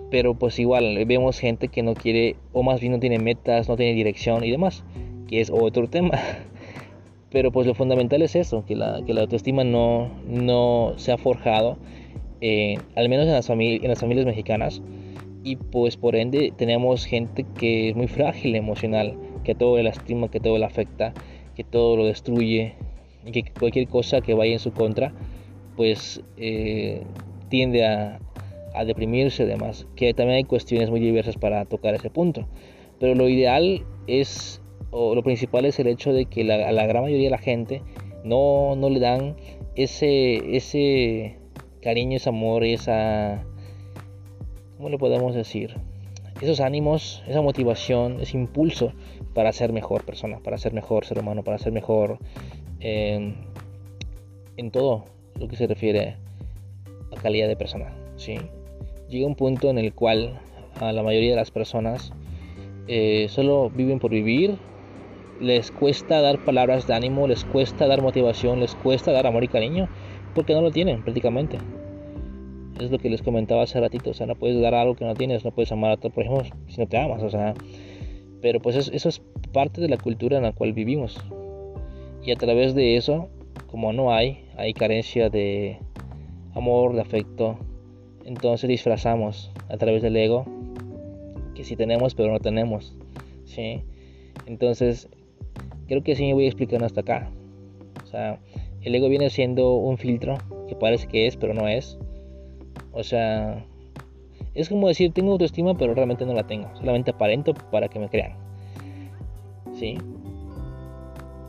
pero 0.09 0.35
pues 0.35 0.57
igual 0.59 1.03
vemos 1.05 1.39
gente 1.39 1.67
que 1.67 1.83
no 1.83 1.93
quiere 1.93 2.35
o 2.53 2.63
más 2.63 2.79
bien 2.79 2.93
no 2.93 2.99
tiene 2.99 3.19
metas, 3.19 3.67
no 3.67 3.75
tiene 3.75 3.93
dirección 3.93 4.43
y 4.43 4.51
demás, 4.51 4.83
que 5.27 5.41
es 5.41 5.49
otro 5.49 5.89
tema. 5.89 6.19
Pero 7.29 7.51
pues 7.51 7.67
lo 7.67 7.73
fundamental 7.73 8.21
es 8.21 8.35
eso, 8.35 8.63
que 8.65 8.75
la, 8.75 9.01
que 9.05 9.13
la 9.13 9.21
autoestima 9.21 9.63
no, 9.63 10.09
no 10.25 10.93
se 10.95 11.11
ha 11.11 11.17
forjado, 11.17 11.77
eh, 12.41 12.77
al 12.95 13.09
menos 13.09 13.27
en 13.27 13.33
las, 13.33 13.49
en 13.49 13.87
las 13.87 13.99
familias 13.99 14.25
mexicanas, 14.25 14.81
y 15.43 15.55
pues 15.57 15.97
por 15.97 16.15
ende 16.15 16.53
tenemos 16.57 17.05
gente 17.05 17.45
que 17.57 17.89
es 17.89 17.95
muy 17.95 18.07
frágil 18.07 18.55
emocional, 18.55 19.17
que 19.43 19.55
todo 19.55 19.77
le 19.77 19.83
lastima, 19.83 20.29
que 20.29 20.39
todo 20.39 20.57
le 20.57 20.65
afecta, 20.65 21.13
que 21.55 21.63
todo 21.63 21.97
lo 21.97 22.05
destruye, 22.05 22.75
y 23.25 23.31
que 23.31 23.43
cualquier 23.51 23.87
cosa 23.87 24.21
que 24.21 24.33
vaya 24.33 24.53
en 24.53 24.59
su 24.59 24.71
contra, 24.71 25.13
pues 25.75 26.21
eh, 26.37 27.03
tiende 27.49 27.85
a, 27.85 28.19
a 28.73 28.85
deprimirse 28.85 29.43
y 29.43 29.47
demás, 29.47 29.85
que 29.95 30.13
también 30.13 30.37
hay 30.37 30.43
cuestiones 30.43 30.89
muy 30.89 30.99
diversas 30.99 31.35
para 31.35 31.65
tocar 31.65 31.93
ese 31.93 32.09
punto. 32.09 32.47
Pero 32.99 33.15
lo 33.15 33.27
ideal 33.27 33.83
es, 34.07 34.61
lo 35.15 35.23
principal 35.23 35.65
es 35.65 35.79
el 35.79 35.87
hecho 35.87 36.13
de 36.13 36.25
que 36.25 36.43
la, 36.43 36.71
la 36.71 36.85
gran 36.85 37.03
mayoría 37.03 37.25
de 37.25 37.31
la 37.31 37.37
gente 37.37 37.81
no, 38.23 38.75
no 38.75 38.89
le 38.89 38.99
dan 38.99 39.35
ese, 39.75 40.55
ese 40.55 41.37
cariño, 41.81 42.17
ese 42.17 42.29
amor, 42.29 42.63
esa, 42.63 43.43
¿cómo 44.77 44.89
le 44.89 44.97
podemos 44.97 45.35
decir? 45.35 45.75
Esos 46.41 46.59
ánimos, 46.59 47.23
esa 47.27 47.41
motivación, 47.41 48.19
ese 48.21 48.37
impulso 48.37 48.93
para 49.33 49.51
ser 49.51 49.71
mejor 49.71 50.03
persona, 50.03 50.39
para 50.39 50.57
ser 50.57 50.73
mejor 50.73 51.05
ser 51.05 51.19
humano, 51.19 51.43
para 51.43 51.57
ser 51.57 51.71
mejor 51.71 52.19
em, 52.79 53.35
en 54.57 54.71
todo 54.71 55.05
lo 55.39 55.47
que 55.47 55.55
se 55.55 55.67
refiere 55.67 56.17
a 57.15 57.21
calidad 57.21 57.47
de 57.47 57.55
persona. 57.55 57.95
¿sí? 58.17 58.37
Llega 59.09 59.25
un 59.25 59.35
punto 59.35 59.69
en 59.69 59.77
el 59.77 59.93
cual 59.93 60.39
a 60.79 60.91
la 60.91 61.03
mayoría 61.03 61.31
de 61.31 61.35
las 61.37 61.51
personas 61.51 62.13
eh, 62.87 63.27
solo 63.29 63.69
viven 63.69 63.99
por 63.99 64.11
vivir, 64.11 64.57
les 65.39 65.71
cuesta 65.71 66.21
dar 66.21 66.43
palabras 66.43 66.87
de 66.87 66.93
ánimo, 66.93 67.27
les 67.27 67.45
cuesta 67.45 67.87
dar 67.87 68.01
motivación, 68.01 68.59
les 68.59 68.75
cuesta 68.75 69.11
dar 69.11 69.27
amor 69.27 69.43
y 69.43 69.47
cariño, 69.47 69.87
porque 70.33 70.53
no 70.53 70.61
lo 70.61 70.71
tienen 70.71 71.03
prácticamente. 71.03 71.57
Es 72.79 72.91
lo 72.91 72.99
que 72.99 73.09
les 73.09 73.21
comentaba 73.21 73.63
hace 73.63 73.79
ratito, 73.79 74.11
o 74.11 74.13
sea, 74.13 74.27
no 74.27 74.35
puedes 74.35 74.61
dar 74.61 74.75
algo 74.75 74.95
que 74.95 75.05
no 75.05 75.15
tienes, 75.15 75.43
no 75.43 75.51
puedes 75.51 75.71
amar 75.71 75.91
a 75.91 75.97
por 75.97 76.23
ejemplo, 76.23 76.43
si 76.67 76.79
no 76.79 76.87
te 76.87 76.97
amas, 76.97 77.23
o 77.23 77.29
sea, 77.29 77.53
pero 78.41 78.59
pues 78.59 78.75
eso 78.75 79.09
es 79.09 79.21
parte 79.51 79.81
de 79.81 79.89
la 79.89 79.97
cultura 79.97 80.37
en 80.37 80.43
la 80.43 80.51
cual 80.51 80.73
vivimos. 80.73 81.17
Y 82.23 82.31
a 82.31 82.35
través 82.35 82.75
de 82.75 82.97
eso, 82.97 83.29
como 83.71 83.93
no 83.93 84.13
hay, 84.13 84.43
hay 84.57 84.73
carencia 84.73 85.29
de 85.29 85.79
amor, 86.53 86.93
de 86.93 87.01
afecto, 87.01 87.57
entonces 88.25 88.67
disfrazamos 88.67 89.51
a 89.69 89.77
través 89.77 90.01
del 90.01 90.17
ego 90.17 90.45
que 91.55 91.63
sí 91.63 91.75
tenemos 91.75 92.13
pero 92.13 92.31
no 92.31 92.39
tenemos, 92.39 92.95
¿sí? 93.45 93.81
Entonces, 94.45 95.09
creo 95.87 96.03
que 96.03 96.15
sí 96.15 96.25
me 96.25 96.33
voy 96.33 96.45
explicando 96.45 96.85
hasta 96.85 97.01
acá. 97.01 97.29
O 98.03 98.07
sea, 98.07 98.39
el 98.81 98.95
ego 98.95 99.09
viene 99.09 99.29
siendo 99.29 99.75
un 99.75 99.97
filtro 99.97 100.37
que 100.67 100.75
parece 100.75 101.07
que 101.07 101.27
es, 101.27 101.37
pero 101.37 101.53
no 101.53 101.67
es. 101.67 101.97
O 102.91 103.03
sea, 103.03 103.65
es 104.53 104.69
como 104.69 104.87
decir, 104.87 105.13
tengo 105.13 105.33
autoestima, 105.33 105.77
pero 105.77 105.93
realmente 105.93 106.25
no 106.25 106.33
la 106.33 106.47
tengo. 106.47 106.69
Solamente 106.75 107.11
aparento 107.11 107.53
para 107.53 107.87
que 107.87 107.99
me 107.99 108.09
crean. 108.09 108.33
¿Sí? 109.73 109.97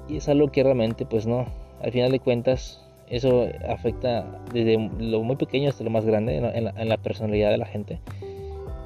Y 0.09 0.17
es 0.17 0.29
algo 0.29 0.51
que 0.51 0.63
realmente, 0.63 1.07
pues 1.07 1.27
no. 1.27 1.47
Al 1.83 1.93
final 1.93 2.11
de 2.11 2.21
cuentas, 2.21 2.85
eso 3.09 3.47
afecta 3.69 4.43
desde 4.53 4.91
lo 4.99 5.23
muy 5.23 5.37
pequeño 5.37 5.69
hasta 5.69 5.85
lo 5.85 5.91
más 5.91 6.05
grande 6.05 6.37
en 6.37 6.65
la, 6.65 6.71
en 6.71 6.89
la 6.89 6.97
personalidad 6.97 7.51
de 7.51 7.59
la 7.59 7.67
gente. 7.67 8.01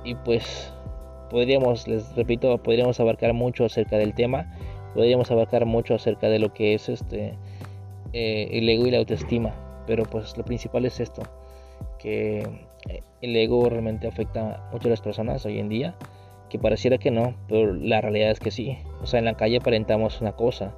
Y 0.05 0.15
pues 0.17 0.73
podríamos, 1.31 1.89
les 1.89 2.15
repito, 2.15 2.57
podríamos 2.59 3.01
abarcar 3.01 3.33
mucho 3.33 3.65
acerca 3.65 3.97
del 3.97 4.15
tema. 4.15 4.55
Podríamos 4.95 5.31
abarcar 5.31 5.67
mucho 5.67 5.95
acerca 5.95 6.29
de 6.29 6.39
lo 6.39 6.53
que 6.53 6.75
es 6.75 6.89
este 6.89 7.35
eh, 8.13 8.49
el 8.53 8.69
ego 8.69 8.87
y 8.87 8.91
la 8.91 8.99
autoestima. 8.99 9.55
Pero 9.87 10.05
pues 10.05 10.37
lo 10.37 10.45
principal 10.45 10.85
es 10.85 11.01
esto, 11.01 11.23
que 11.99 12.41
eh, 12.89 13.03
el 13.21 13.37
ego 13.37 13.69
realmente 13.69 14.07
afecta 14.07 14.69
mucho 14.73 14.89
a 14.89 14.91
las 14.91 15.01
personas 15.01 15.45
hoy 15.45 15.59
en 15.59 15.69
día, 15.69 15.95
que 16.49 16.59
pareciera 16.59 16.99
que 16.99 17.11
no, 17.11 17.35
pero 17.49 17.75
la 17.75 18.01
realidad 18.01 18.31
es 18.31 18.39
que 18.39 18.51
sí. 18.51 18.79
O 19.03 19.07
sea, 19.07 19.19
en 19.19 19.25
la 19.25 19.35
calle 19.35 19.57
aparentamos 19.57 20.21
una 20.21 20.33
cosa, 20.33 20.75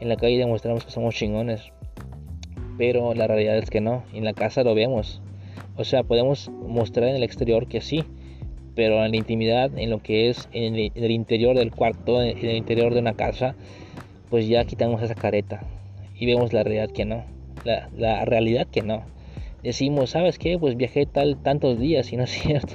en 0.00 0.08
la 0.08 0.16
calle 0.16 0.38
demostramos 0.38 0.84
que 0.84 0.90
somos 0.90 1.14
chingones, 1.14 1.72
pero 2.78 3.14
la 3.14 3.26
realidad 3.26 3.58
es 3.58 3.70
que 3.70 3.80
no, 3.80 4.04
en 4.12 4.24
la 4.24 4.32
casa 4.32 4.64
lo 4.64 4.74
vemos. 4.74 5.20
O 5.76 5.84
sea, 5.84 6.02
podemos 6.02 6.48
mostrar 6.48 7.08
en 7.08 7.16
el 7.16 7.22
exterior 7.22 7.68
que 7.68 7.80
sí, 7.80 8.04
pero 8.78 9.04
en 9.04 9.10
la 9.10 9.16
intimidad, 9.16 9.76
en 9.76 9.90
lo 9.90 10.00
que 10.00 10.28
es 10.28 10.48
en 10.52 10.76
el, 10.76 11.10
interior 11.10 11.56
del 11.56 11.72
cuarto, 11.72 12.22
en 12.22 12.38
el 12.38 12.54
interior 12.54 12.94
de 12.94 13.00
una 13.00 13.14
casa, 13.14 13.56
pues 14.30 14.46
ya 14.46 14.64
quitamos 14.66 15.02
esa 15.02 15.16
careta 15.16 15.64
y 16.16 16.26
vemos 16.26 16.52
la 16.52 16.62
realidad 16.62 16.88
que 16.88 17.04
no. 17.04 17.24
La, 17.64 18.24
realidad 18.24 18.68
que 18.70 18.82
no. 18.82 19.02
Decimos, 19.64 20.10
¿sabes 20.10 20.38
qué? 20.38 20.60
Pues 20.60 20.76
viajé 20.76 21.06
tal 21.06 21.42
tantos 21.42 21.80
días 21.80 22.12
y 22.12 22.16
no 22.16 22.22
es 22.22 22.30
cierto. 22.40 22.74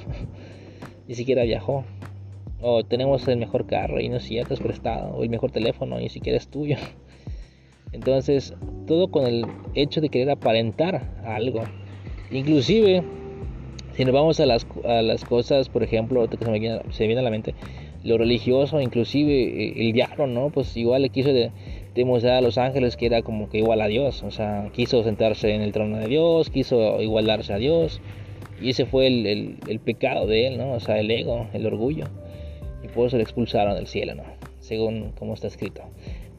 ni 1.07 1.15
siquiera 1.15 1.43
viajó. 1.43 1.85
O 2.59 2.83
tenemos 2.83 3.25
el 3.29 3.37
mejor 3.37 3.65
carro 3.65 4.01
y 4.01 4.09
no 4.09 4.17
es 4.17 4.23
cierto, 4.23 4.55
es 4.55 4.59
prestado. 4.59 5.15
O 5.15 5.23
el 5.23 5.29
mejor 5.29 5.51
teléfono 5.51 6.01
y 6.01 6.03
ni 6.03 6.09
siquiera 6.09 6.37
es 6.37 6.49
tuyo. 6.49 6.75
Entonces, 7.93 8.53
todo 8.87 9.09
con 9.09 9.25
el 9.25 9.45
hecho 9.73 10.01
de 10.01 10.09
querer 10.09 10.31
aparentar 10.31 11.09
algo. 11.23 11.63
Inclusive, 12.29 13.03
si 13.95 14.05
nos 14.05 14.13
vamos 14.13 14.39
a 14.39 14.45
las, 14.45 14.65
a 14.85 15.01
las 15.01 15.23
cosas, 15.23 15.69
por 15.69 15.83
ejemplo, 15.83 16.27
que 16.27 16.37
se 16.37 16.49
me, 16.49 16.59
viene, 16.59 16.81
se 16.91 17.05
viene 17.05 17.21
a 17.21 17.23
la 17.23 17.29
mente, 17.29 17.53
lo 18.03 18.17
religioso, 18.17 18.81
inclusive 18.81 19.31
eh, 19.31 19.73
el 19.77 19.93
diablo, 19.93 20.27
¿no? 20.27 20.49
Pues 20.49 20.75
igual 20.75 21.03
le 21.03 21.09
quiso 21.09 21.31
de, 21.31 21.51
demostrar 21.95 22.35
a 22.35 22.41
los 22.41 22.57
ángeles 22.57 22.97
que 22.97 23.05
era 23.05 23.21
como 23.21 23.49
que 23.49 23.59
igual 23.59 23.81
a 23.81 23.87
Dios, 23.87 24.23
o 24.23 24.31
sea, 24.31 24.69
quiso 24.73 25.03
sentarse 25.03 25.53
en 25.53 25.61
el 25.61 25.71
trono 25.71 25.97
de 25.97 26.07
Dios, 26.07 26.49
quiso 26.49 27.01
igualarse 27.01 27.53
a 27.53 27.57
Dios, 27.57 28.01
y 28.61 28.69
ese 28.69 28.85
fue 28.85 29.07
el, 29.07 29.57
el, 29.67 29.79
pecado 29.79 30.25
de 30.25 30.47
él, 30.47 30.57
¿no? 30.57 30.73
O 30.73 30.79
sea, 30.79 30.99
el 30.99 31.11
ego, 31.11 31.47
el 31.53 31.65
orgullo, 31.65 32.05
y 32.83 32.87
por 32.87 33.07
eso 33.07 33.17
le 33.17 33.23
expulsaron 33.23 33.75
del 33.75 33.87
cielo, 33.87 34.15
¿no? 34.15 34.23
Según 34.59 35.11
como 35.17 35.33
está 35.33 35.47
escrito. 35.47 35.83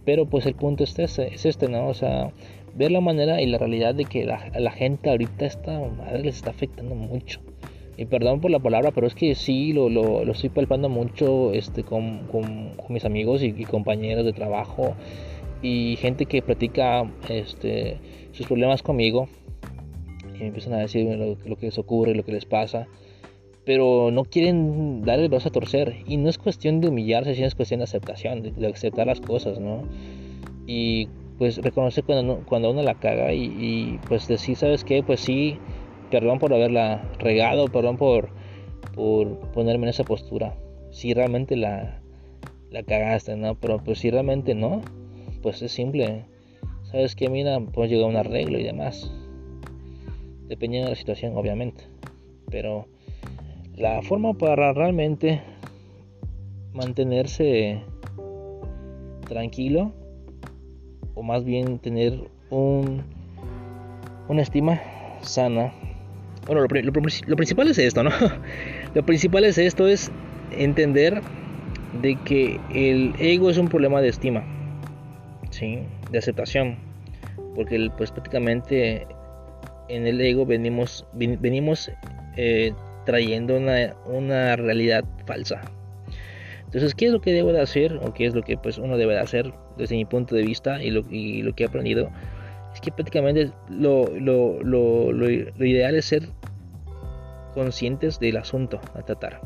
Pero 0.05 0.27
pues 0.27 0.47
el 0.47 0.55
punto 0.55 0.85
es 0.85 0.99
este, 0.99 1.35
es 1.35 1.47
este 1.47 1.69
¿no? 1.69 1.89
O 1.89 1.95
sea, 1.95 2.31
ver 2.77 2.93
la 2.93 3.01
manera 3.01 3.41
y 3.41 3.47
la 3.47 3.59
realidad 3.59 3.95
de 3.95 4.05
que 4.05 4.25
la, 4.25 4.51
la 4.59 4.71
gente 4.71 5.11
ahorita 5.11 5.47
está, 5.47 5.79
madre, 5.79 6.25
les 6.25 6.37
está 6.37 6.51
afectando 6.51 6.95
mucho. 6.95 7.41
Y 7.97 8.07
perdón 8.07 8.41
por 8.41 8.51
la 8.51 8.59
palabra, 8.59 8.91
pero 8.91 9.07
es 9.07 9.15
que 9.15 9.35
sí 9.35 9.73
lo, 9.73 9.89
lo, 9.89 10.25
lo 10.25 10.33
estoy 10.33 10.51
palpando 10.51 10.89
mucho 10.89 11.53
este, 11.53 11.85
con, 11.85 12.27
con, 12.27 12.75
mis 12.89 13.05
amigos 13.05 13.43
y, 13.43 13.53
compañeros 13.65 14.25
de 14.25 14.33
trabajo 14.33 14.95
y 15.63 15.97
gente 16.01 16.27
que 16.27 16.43
platica 16.43 17.11
este, 17.29 17.99
sus 18.33 18.47
problemas 18.47 18.83
conmigo. 18.83 19.29
Y 20.35 20.39
me 20.39 20.47
empiezan 20.49 20.73
a 20.73 20.79
decir 20.79 21.07
lo, 21.17 21.37
lo, 21.45 21.57
que 21.57 21.67
les 21.67 21.79
ocurre, 21.79 22.15
lo 22.17 22.25
que 22.25 22.33
les 22.33 22.45
pasa, 22.45 22.89
pero 23.65 24.11
no 24.11 24.25
quieren 24.25 25.03
dar 25.03 25.21
el 25.21 25.29
brazo 25.29 25.51
a 25.51 25.53
torcer. 25.53 25.95
Y 26.07 26.17
no 26.17 26.29
es 26.29 26.37
cuestión 26.37 26.81
de 26.81 26.89
humillarse, 26.89 27.37
sino 27.37 27.47
es 27.47 27.55
cuestión 27.55 27.79
de 27.79 27.85
aceptación, 27.85 28.43
de, 28.43 28.67
aceptar 28.67 29.07
las 29.07 29.21
cosas, 29.21 29.61
¿no? 29.61 29.85
Y 30.67 31.09
pues 31.39 31.59
reconocer 31.59 32.05
cuando, 32.05 32.43
cuando 32.47 32.71
uno 32.71 32.83
la 32.83 32.95
caga 32.95 33.33
y, 33.33 33.45
y 33.45 34.01
pues 34.09 34.29
decir, 34.29 34.57
¿sabes 34.57 34.85
qué? 34.85 35.03
Pues 35.03 35.21
sí 35.21 35.59
perdón 36.15 36.39
por 36.39 36.55
haberla 36.55 37.03
regado, 37.19 37.67
perdón 37.67 37.97
por, 37.97 38.29
por 38.95 39.37
ponerme 39.51 39.87
en 39.87 39.91
esa 39.91 40.05
postura. 40.05 40.57
Si 40.93 41.13
realmente 41.13 41.57
la, 41.57 42.01
la 42.71 42.85
cagaste, 42.85 43.35
¿no? 43.37 43.57
Pero 43.57 43.83
pues 43.83 43.99
si 43.99 44.11
realmente 44.11 44.55
no, 44.55 44.81
pues 45.43 45.61
es 45.63 45.73
simple. 45.73 46.25
¿Sabes 46.85 47.17
qué? 47.17 47.29
Mira, 47.29 47.59
pues 47.61 47.91
llegar 47.91 48.05
a 48.05 48.09
un 48.11 48.17
arreglo 48.17 48.61
y 48.61 48.63
demás. 48.63 49.11
Dependiendo 50.47 50.87
de 50.87 50.93
la 50.93 50.97
situación, 50.97 51.37
obviamente. 51.37 51.83
Pero 52.49 52.87
la 53.75 54.01
forma 54.03 54.35
para 54.35 54.73
realmente 54.73 55.43
mantenerse 56.73 57.83
tranquilo, 59.29 59.93
o 61.15 61.23
más 61.23 61.45
bien 61.45 61.79
tener 61.79 62.29
un, 62.51 63.03
una 64.29 64.43
estima 64.43 64.81
sana 65.23 65.73
bueno, 66.47 66.61
lo, 66.61 66.69
principal 67.37 67.69
es 67.69 67.79
esto, 67.79 68.03
¿no? 68.03 68.11
Lo 68.95 69.05
principal 69.05 69.45
es 69.45 69.59
esto, 69.59 69.89
es 69.89 70.11
entender 70.51 71.23
de 72.03 72.17
que 72.25 72.61
el 72.75 73.15
ego 73.19 73.51
es 73.51 73.57
un 73.57 73.69
problema 73.69 74.01
de 74.03 74.09
estima, 74.09 74.45
¿sí? 75.51 75.81
De 76.11 76.19
aceptación. 76.19 76.77
Porque 77.55 77.89
pues 77.97 78.11
prácticamente 78.11 79.07
en 79.89 80.07
el 80.07 80.21
ego 80.21 80.45
venimos, 80.45 81.07
venimos 81.15 81.91
eh, 82.37 82.73
trayendo 83.07 83.57
una, 83.57 83.95
una, 84.07 84.57
realidad 84.57 85.05
falsa. 85.27 85.63
Entonces, 86.75 86.97
¿qué 86.97 87.07
es 87.07 87.13
lo 87.13 87.21
que 87.21 87.33
debo 87.33 87.53
de 87.53 87.61
hacer? 87.61 88.01
O 88.03 88.13
qué 88.13 88.27
es 88.27 88.35
lo 88.35 88.43
que 88.43 88.57
pues 88.57 88.79
uno 88.79 88.97
debe 88.97 89.15
de 89.15 89.21
hacer 89.21 89.55
desde 89.79 89.95
mi 89.95 90.05
punto 90.05 90.35
de 90.35 90.43
vista 90.43 90.83
y 90.83 90.91
lo, 90.91 91.09
y 91.09 91.41
lo 91.43 91.55
que 91.55 91.63
he 91.63 91.67
aprendido 91.69 92.11
es 92.75 92.81
que 92.81 92.91
prácticamente 92.91 93.53
lo, 93.71 94.09
lo, 94.19 94.61
lo, 94.61 95.31
ideal 95.31 95.95
es 95.95 96.07
ser 96.07 96.29
conscientes 97.55 98.19
del 98.19 98.39
asunto 98.39 98.81
a 98.95 99.03
tratar. 99.03 99.41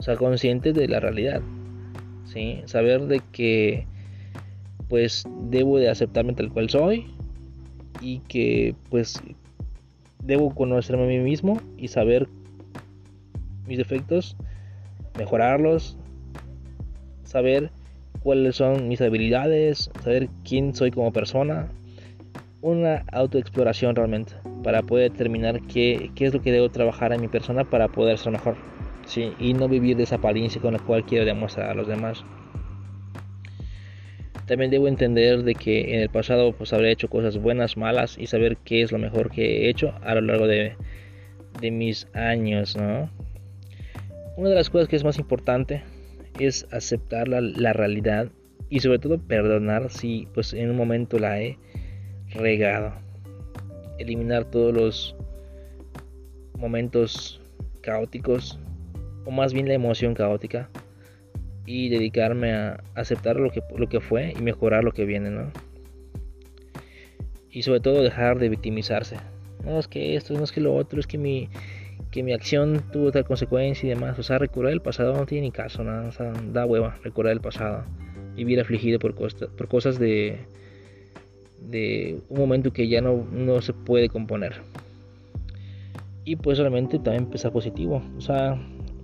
O 0.00 0.02
sea, 0.02 0.16
conscientes 0.16 0.74
de 0.74 0.88
la 0.88 0.98
realidad. 0.98 1.42
¿sí? 2.24 2.60
Saber 2.64 3.02
de 3.02 3.22
que 3.30 3.86
pues 4.88 5.22
debo 5.42 5.78
de 5.78 5.90
aceptarme 5.90 6.32
tal 6.32 6.50
cual 6.50 6.68
soy 6.68 7.06
y 8.00 8.18
que 8.18 8.74
pues 8.90 9.22
debo 10.24 10.52
conocerme 10.52 11.04
a 11.04 11.06
mí 11.06 11.18
mismo 11.20 11.60
y 11.76 11.86
saber 11.86 12.26
mis 13.68 13.78
defectos, 13.78 14.36
mejorarlos, 15.16 15.96
saber 17.36 17.68
cuáles 18.22 18.56
son 18.56 18.88
mis 18.88 19.02
habilidades, 19.02 19.90
saber 20.02 20.30
quién 20.42 20.74
soy 20.74 20.90
como 20.90 21.12
persona, 21.12 21.68
una 22.62 23.04
autoexploración 23.12 23.94
realmente 23.94 24.32
para 24.64 24.80
poder 24.80 25.12
determinar 25.12 25.60
qué, 25.70 26.10
qué, 26.14 26.24
es 26.24 26.32
lo 26.32 26.40
que 26.40 26.50
debo 26.50 26.70
trabajar 26.70 27.12
en 27.12 27.20
mi 27.20 27.28
persona 27.28 27.64
para 27.64 27.88
poder 27.88 28.16
ser 28.16 28.32
mejor 28.32 28.56
¿sí? 29.06 29.34
y 29.38 29.52
no 29.52 29.68
vivir 29.68 29.98
de 29.98 30.04
esa 30.04 30.14
apariencia 30.14 30.62
con 30.62 30.72
la 30.72 30.78
cual 30.78 31.04
quiero 31.04 31.26
demostrar 31.26 31.68
a 31.68 31.74
los 31.74 31.86
demás 31.86 32.24
También 34.46 34.70
debo 34.70 34.88
entender 34.88 35.42
de 35.42 35.54
que 35.54 35.94
en 35.94 36.00
el 36.00 36.08
pasado 36.08 36.52
pues 36.52 36.72
habré 36.72 36.90
hecho 36.90 37.10
cosas 37.10 37.36
buenas, 37.36 37.76
malas 37.76 38.16
y 38.18 38.28
saber 38.28 38.56
qué 38.64 38.80
es 38.80 38.92
lo 38.92 38.98
mejor 38.98 39.30
que 39.30 39.66
he 39.66 39.68
hecho 39.68 39.92
a 40.02 40.14
lo 40.14 40.22
largo 40.22 40.46
de, 40.46 40.72
de 41.60 41.70
mis 41.70 42.08
años, 42.14 42.78
¿no? 42.78 43.10
Una 44.38 44.48
de 44.48 44.54
las 44.54 44.70
cosas 44.70 44.88
que 44.88 44.96
es 44.96 45.04
más 45.04 45.18
importante 45.18 45.82
es 46.38 46.66
aceptar 46.72 47.28
la, 47.28 47.40
la 47.40 47.72
realidad 47.72 48.28
y 48.68 48.80
sobre 48.80 48.98
todo 48.98 49.18
perdonar 49.18 49.90
si 49.90 50.28
pues 50.34 50.52
en 50.52 50.70
un 50.70 50.76
momento 50.76 51.18
la 51.18 51.40
he 51.40 51.58
regado. 52.30 52.92
Eliminar 53.98 54.44
todos 54.44 54.74
los 54.74 55.16
momentos 56.58 57.40
caóticos 57.80 58.58
o 59.24 59.30
más 59.30 59.52
bien 59.52 59.68
la 59.68 59.74
emoción 59.74 60.14
caótica 60.14 60.68
y 61.66 61.88
dedicarme 61.88 62.52
a 62.52 62.82
aceptar 62.94 63.36
lo 63.36 63.50
que, 63.50 63.62
lo 63.76 63.88
que 63.88 64.00
fue 64.00 64.32
y 64.38 64.42
mejorar 64.42 64.84
lo 64.84 64.92
que 64.92 65.04
viene, 65.04 65.30
¿no? 65.30 65.50
Y 67.50 67.62
sobre 67.62 67.80
todo 67.80 68.02
dejar 68.02 68.38
de 68.38 68.48
victimizarse. 68.48 69.16
No 69.64 69.78
es 69.78 69.88
que 69.88 70.14
esto, 70.14 70.34
no 70.34 70.44
es 70.44 70.52
que 70.52 70.60
lo 70.60 70.74
otro, 70.74 71.00
es 71.00 71.06
que 71.06 71.18
mi, 71.18 71.48
que 72.16 72.22
mi 72.22 72.32
acción 72.32 72.82
tuvo 72.92 73.12
tal 73.12 73.26
consecuencia 73.26 73.86
y 73.86 73.90
demás. 73.90 74.18
O 74.18 74.22
sea, 74.22 74.38
recordar 74.38 74.72
el 74.72 74.80
pasado 74.80 75.12
no 75.12 75.26
tiene 75.26 75.48
ni 75.48 75.52
caso, 75.52 75.84
nada. 75.84 76.08
O 76.08 76.12
sea, 76.12 76.32
da 76.50 76.64
hueva 76.64 76.98
recordar 77.04 77.34
el 77.34 77.42
pasado. 77.42 77.84
Vivir 78.34 78.58
afligido 78.58 78.98
por, 78.98 79.14
por 79.14 79.68
cosas 79.68 79.98
de, 79.98 80.38
un 82.30 82.38
momento 82.38 82.72
que 82.72 82.88
ya 82.88 83.02
no, 83.02 83.26
no 83.30 83.60
se 83.60 83.74
puede 83.74 84.08
componer. 84.08 84.54
Y 86.24 86.36
pues 86.36 86.56
realmente 86.56 86.98
también 86.98 87.24
empezar 87.24 87.52
positivo. 87.52 88.02
O 88.16 88.20
sea, 88.22 88.58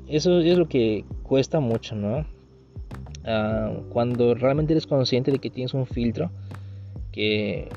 eso 0.08 0.40
es 0.40 0.56
lo 0.56 0.66
que 0.66 1.04
cuesta 1.22 1.60
mucho, 1.60 1.94
¿no? 1.94 2.24
Ah, 3.26 3.74
cuando 3.90 4.34
realmente 4.34 4.72
eres 4.72 4.86
consciente 4.86 5.30
de 5.30 5.38
que 5.38 5.50
tienes 5.50 5.74
un 5.74 5.84
filtro, 5.84 6.30
que 7.12 7.68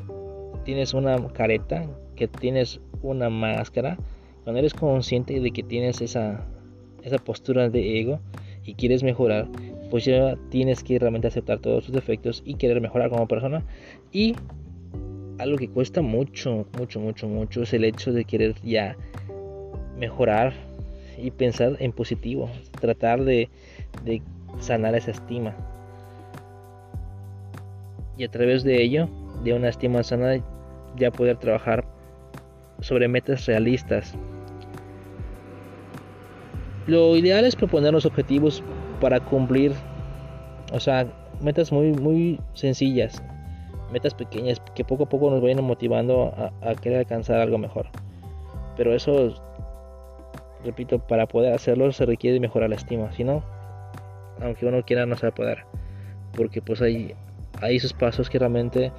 tienes 0.63 0.93
una 0.93 1.17
careta, 1.33 1.87
que 2.15 2.29
tienes 2.29 2.79
una 3.01 3.29
máscara, 3.29 3.97
cuando 4.45 4.59
eres 4.59 4.75
consciente 4.75 5.39
de 5.39 5.51
que 5.51 5.63
tienes 5.63 6.01
esa, 6.01 6.45
esa 7.01 7.17
postura 7.17 7.67
de 7.67 7.99
ego 7.99 8.19
y 8.63 8.75
quieres 8.75 9.01
mejorar, 9.01 9.47
pues 9.89 10.05
ya 10.05 10.37
tienes 10.49 10.83
que 10.83 10.99
realmente 10.99 11.27
aceptar 11.27 11.57
todos 11.59 11.85
tus 11.85 11.95
defectos 11.95 12.43
y 12.45 12.53
querer 12.53 12.79
mejorar 12.79 13.09
como 13.09 13.27
persona. 13.27 13.65
Y 14.11 14.35
algo 15.39 15.57
que 15.57 15.67
cuesta 15.67 16.03
mucho, 16.03 16.67
mucho, 16.77 16.99
mucho, 16.99 17.27
mucho 17.27 17.63
es 17.63 17.73
el 17.73 17.83
hecho 17.83 18.13
de 18.13 18.23
querer 18.23 18.53
ya 18.63 18.95
mejorar 19.97 20.53
y 21.17 21.31
pensar 21.31 21.77
en 21.79 21.91
positivo, 21.91 22.47
tratar 22.79 23.23
de, 23.23 23.49
de 24.03 24.21
sanar 24.59 24.93
esa 24.93 25.09
estima. 25.09 25.55
Y 28.15 28.23
a 28.23 28.29
través 28.29 28.63
de 28.63 28.79
ello, 28.79 29.09
de 29.43 29.53
una 29.53 29.69
estima 29.69 30.03
sana, 30.03 30.39
ya 30.97 31.09
poder 31.09 31.37
trabajar 31.37 31.83
sobre 32.81 33.07
metas 33.07 33.47
realistas. 33.47 34.15
Lo 36.87 37.15
ideal 37.15 37.45
es 37.45 37.55
proponernos 37.55 38.05
objetivos 38.05 38.63
para 39.01 39.19
cumplir, 39.19 39.73
o 40.71 40.79
sea, 40.79 41.07
metas 41.41 41.71
muy, 41.71 41.93
muy 41.93 42.39
sencillas, 42.53 43.23
metas 43.91 44.13
pequeñas 44.13 44.61
que 44.75 44.83
poco 44.85 45.03
a 45.03 45.09
poco 45.09 45.29
nos 45.31 45.41
vayan 45.41 45.63
motivando 45.63 46.33
a, 46.61 46.75
querer 46.75 46.99
alcanzar 46.99 47.39
algo 47.39 47.57
mejor. 47.57 47.87
Pero 48.77 48.93
eso, 48.93 49.33
repito, 50.63 50.99
para 50.99 51.27
poder 51.27 51.53
hacerlo 51.53 51.91
se 51.91 52.05
requiere 52.05 52.39
mejorar 52.39 52.69
la 52.69 52.75
estima, 52.75 53.11
si 53.13 53.23
no, 53.23 53.43
aunque 54.41 54.65
uno 54.65 54.83
quiera 54.83 55.05
no 55.05 55.15
se 55.15 55.25
va 55.25 55.29
a 55.29 55.35
poder 55.35 55.65
porque 56.35 56.61
pues 56.61 56.81
hay, 56.81 57.13
hay 57.61 57.77
esos 57.77 57.93
pasos 57.93 58.29
que 58.29 58.39
realmente 58.39 58.91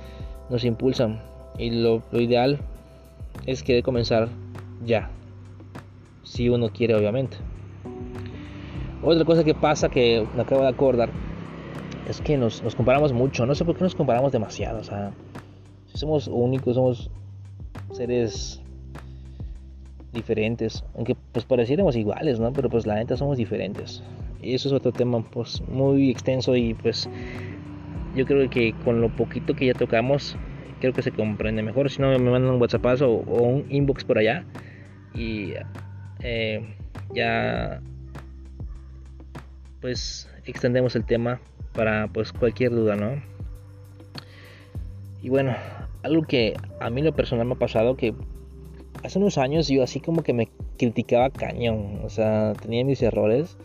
nos 0.51 0.65
impulsan 0.65 1.23
y 1.59 1.71
lo, 1.71 2.03
ideal 2.13 2.59
es 3.47 3.63
querer 3.63 3.83
comenzar 3.83 4.29
ya 4.85 5.11
si 6.25 6.49
uno 6.49 6.71
quiere 6.71 6.95
obviamente 6.95 7.37
otra 9.15 9.25
cosa 9.25 9.45
que 9.45 9.55
pasa 9.55 9.89
que 9.89 10.27
me 10.35 10.43
acabo 10.43 10.63
de 10.63 10.69
acordar 10.69 11.11
es 12.09 12.21
que 12.21 12.37
nos, 12.37 12.63
nos 12.63 12.75
comparamos 12.75 13.13
mucho. 13.13 13.47
No 13.47 13.55
sé 13.55 13.65
por 13.65 13.77
qué 13.77 13.85
nos 13.85 13.95
comparamos 13.95 14.33
demasiado 14.33 14.81
o 14.81 14.85
sea 14.85 15.13
somos 15.87 16.29
únicos 16.29 16.75
somos 16.75 17.11
seres 17.93 18.61
diferentes 20.13 20.85
aunque 20.95 21.17
pues 21.33 21.45
pareciéramos 21.47 21.97
iguales 21.97 22.39
no 22.39 22.53
pero 22.53 22.69
pues 22.69 22.87
la 22.87 22.97
neta 22.97 23.17
somos 23.17 23.37
diferentes. 23.37 24.03
Y 24.43 24.55
eso 24.55 24.69
es 24.69 24.75
otro 24.75 24.93
tema 24.93 25.23
pues 25.31 25.63
muy 25.69 26.11
extenso 26.11 26.55
y 26.57 26.75
pues 26.75 27.09
yo 28.15 28.25
creo 28.25 28.49
que 28.49 28.75
con 28.85 29.01
lo 29.01 29.15
poquito 29.15 29.55
que 29.55 29.67
ya 29.67 29.75
tocamos 29.75 30.37
creo 30.81 30.93
que 30.93 31.03
se 31.03 31.11
comprende 31.11 31.63
mejor. 31.63 31.91
Si 31.91 32.01
no 32.01 32.11
me 32.11 32.19
mandan 32.19 32.55
un 32.55 32.61
whatsapp 32.61 32.85
o, 33.03 33.07
o 33.07 33.43
un 33.43 33.67
inbox 33.71 34.05
por 34.05 34.19
allá 34.19 34.45
y 35.15 35.55
eh, 36.21 36.61
ya 37.15 37.81
pues 39.81 40.29
extendemos 40.45 40.97
el 40.97 41.05
tema 41.05 41.41
para 41.73 42.09
pues 42.09 42.33
cualquier 42.33 42.73
duda 42.73 42.97
no 42.97 43.23
y 45.23 45.29
bueno 45.29 45.55
algo 46.03 46.23
que 46.23 46.55
a 46.81 46.91
mí 46.91 47.03
lo 47.03 47.15
personal 47.15 47.47
me 47.47 47.55
ha 47.55 47.59
pasado 47.59 47.97
que 47.97 48.15
hace 49.05 49.19
unos 49.19 49.39
años 49.39 49.69
yo 49.69 49.83
así 49.83 50.01
como 50.01 50.23
que 50.23 50.33
me 50.33 50.49
criticaba 50.79 51.31
cañón 51.31 52.01
o 52.05 52.11
sea 52.11 52.53
tenía 52.61 52.85
mis 52.85 53.03
errores 53.03 53.57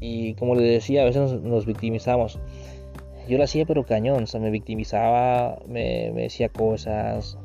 y 0.00 0.34
como 0.34 0.54
les 0.54 0.70
decía, 0.70 1.02
a 1.02 1.04
veces 1.06 1.40
nos, 1.42 1.66
victimizamos. 1.66 2.38
Yo 3.28 3.38
lo 3.38 3.44
hacía 3.44 3.66
pero 3.66 3.84
cañón, 3.84 4.24
o 4.24 4.26
sea, 4.26 4.40
me 4.40 4.50
victimizaba, 4.50 5.58
me, 5.66 6.12
decía 6.12 6.48
cosas, 6.48 7.38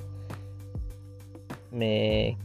me 1.71 2.37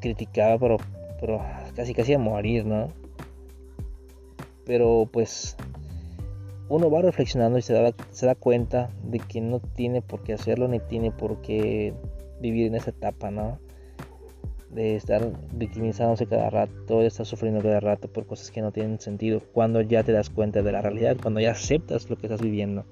criticaba, 0.00 0.58
pero, 0.58 0.76
pero 1.20 1.42
casi 1.74 1.94
casi 1.94 2.14
a 2.14 2.18
morir, 2.18 2.64
¿no? 2.64 2.88
Pero 4.70 5.08
pues 5.10 5.56
uno 6.68 6.88
va 6.88 7.02
reflexionando 7.02 7.58
y 7.58 7.62
se 7.62 7.72
da, 7.72 7.92
se 8.12 8.26
da 8.26 8.36
cuenta 8.36 8.88
de 9.02 9.18
que 9.18 9.40
no 9.40 9.58
tiene 9.58 10.00
por 10.00 10.22
qué 10.22 10.34
hacerlo 10.34 10.68
ni 10.68 10.78
tiene 10.78 11.10
por 11.10 11.40
qué 11.42 11.92
vivir 12.40 12.68
en 12.68 12.76
esa 12.76 12.90
etapa, 12.90 13.32
¿no? 13.32 13.58
de 14.72 14.94
estar 14.94 15.32
victimizándose 15.54 16.26
cada 16.26 16.48
rato, 16.50 17.00
de 17.00 17.08
estar 17.08 17.26
sufriendo 17.26 17.60
cada 17.60 17.80
rato 17.80 18.06
por 18.06 18.26
cosas 18.26 18.52
que 18.52 18.62
no 18.62 18.70
tienen 18.70 19.00
sentido, 19.00 19.42
cuando 19.52 19.80
ya 19.80 20.04
te 20.04 20.12
das 20.12 20.30
cuenta 20.30 20.62
de 20.62 20.70
la 20.70 20.82
realidad, 20.82 21.16
cuando 21.20 21.40
ya 21.40 21.50
aceptas 21.50 22.08
lo 22.08 22.14
que 22.14 22.26
estás 22.26 22.40
viviendo. 22.40 22.84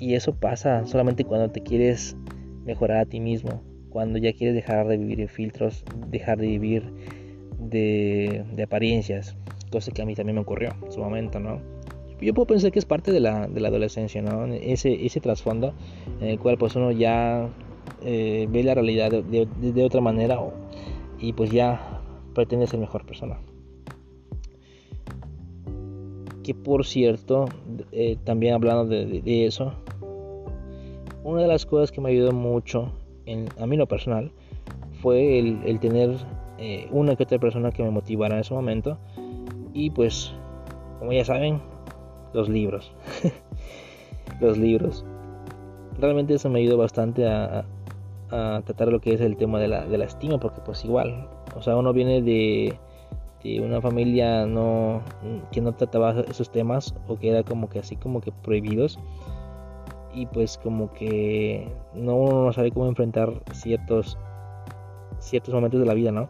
Y 0.00 0.14
eso 0.14 0.34
pasa 0.34 0.84
solamente 0.84 1.22
cuando 1.22 1.52
te 1.52 1.62
quieres 1.62 2.16
mejorar 2.64 2.98
a 2.98 3.06
ti 3.06 3.20
mismo, 3.20 3.62
cuando 3.90 4.18
ya 4.18 4.32
quieres 4.32 4.56
dejar 4.56 4.88
de 4.88 4.96
vivir 4.96 5.20
en 5.20 5.28
filtros, 5.28 5.84
dejar 6.10 6.38
de 6.38 6.48
vivir 6.48 6.92
de, 7.60 8.44
apariencias, 8.64 9.36
cosa 9.70 9.92
que 9.92 10.02
a 10.02 10.06
mí 10.06 10.14
también 10.14 10.36
me 10.36 10.42
ocurrió 10.42 10.74
en 10.82 10.92
su 10.92 11.00
momento, 11.00 11.40
¿no? 11.40 11.60
Yo 12.20 12.34
puedo 12.34 12.46
pensar 12.46 12.72
que 12.72 12.80
es 12.80 12.84
parte 12.84 13.12
de 13.12 13.20
la, 13.20 13.46
de 13.46 13.60
la 13.60 13.68
adolescencia, 13.68 14.22
¿no? 14.22 14.46
Ese, 14.46 15.06
ese 15.06 15.20
trasfondo 15.20 15.72
en 16.20 16.28
el 16.28 16.38
cual 16.38 16.58
pues 16.58 16.74
uno 16.74 16.90
ya 16.90 17.48
eh, 18.02 18.46
ve 18.50 18.62
la 18.62 18.74
realidad 18.74 19.10
de, 19.10 19.84
otra 19.84 20.00
manera 20.00 20.40
o, 20.40 20.52
y 21.18 21.32
pues 21.32 21.50
ya 21.50 22.00
pretende 22.34 22.66
ser 22.66 22.80
mejor 22.80 23.04
persona. 23.04 23.38
Que 26.42 26.54
por 26.54 26.86
cierto, 26.86 27.46
eh, 27.92 28.16
también 28.24 28.54
hablando 28.54 28.86
de, 28.86 29.46
eso, 29.46 29.74
una 31.24 31.42
de 31.42 31.48
las 31.48 31.66
cosas 31.66 31.92
que 31.92 32.00
me 32.00 32.10
ayudó 32.10 32.32
mucho 32.32 32.92
en, 33.26 33.48
a 33.58 33.66
mí 33.66 33.76
lo 33.76 33.86
personal 33.86 34.32
fue 35.02 35.38
el, 35.38 35.78
tener 35.80 36.16
eh, 36.58 36.88
una 36.90 37.16
que 37.16 37.24
otra 37.24 37.38
persona 37.38 37.70
que 37.70 37.82
me 37.82 37.90
motivara 37.90 38.34
en 38.34 38.40
ese 38.40 38.54
momento. 38.54 38.98
Y 39.78 39.90
pues, 39.90 40.32
como 40.98 41.12
ya 41.12 41.24
saben, 41.24 41.60
los 42.32 42.48
libros. 42.48 42.92
los 44.40 44.58
libros. 44.58 45.04
Realmente 46.00 46.34
eso 46.34 46.50
me 46.50 46.58
ayudó 46.58 46.78
bastante 46.78 47.28
a, 47.28 47.64
tratar 48.28 48.88
lo 48.88 49.00
que 49.00 49.14
es 49.14 49.20
el 49.20 49.36
tema 49.36 49.60
de 49.60 49.68
la, 49.68 49.86
de 49.86 49.96
la 49.96 50.06
estima, 50.06 50.38
porque 50.40 50.60
pues 50.62 50.84
igual, 50.84 51.28
o 51.56 51.62
sea, 51.62 51.76
uno 51.76 51.92
viene 51.92 52.22
de, 52.22 52.76
de, 53.44 53.60
una 53.60 53.80
familia 53.80 54.46
no 54.46 55.00
que 55.52 55.60
no 55.60 55.72
trataba 55.72 56.24
esos 56.28 56.50
temas 56.50 56.92
o 57.06 57.16
que 57.16 57.30
era 57.30 57.44
como 57.44 57.68
que 57.68 57.78
así 57.78 57.94
como 57.94 58.20
que 58.20 58.32
prohibidos 58.32 58.98
y 60.12 60.26
pues 60.26 60.58
como 60.58 60.92
que 60.92 61.72
no 61.94 62.16
uno 62.16 62.44
no 62.46 62.52
sabe 62.52 62.72
cómo 62.72 62.88
enfrentar 62.88 63.32
ciertos 63.52 64.18
ciertos 65.20 65.54
momentos 65.54 65.80
de 65.80 65.86
la 65.86 65.94
vida, 65.94 66.10
¿no? 66.10 66.28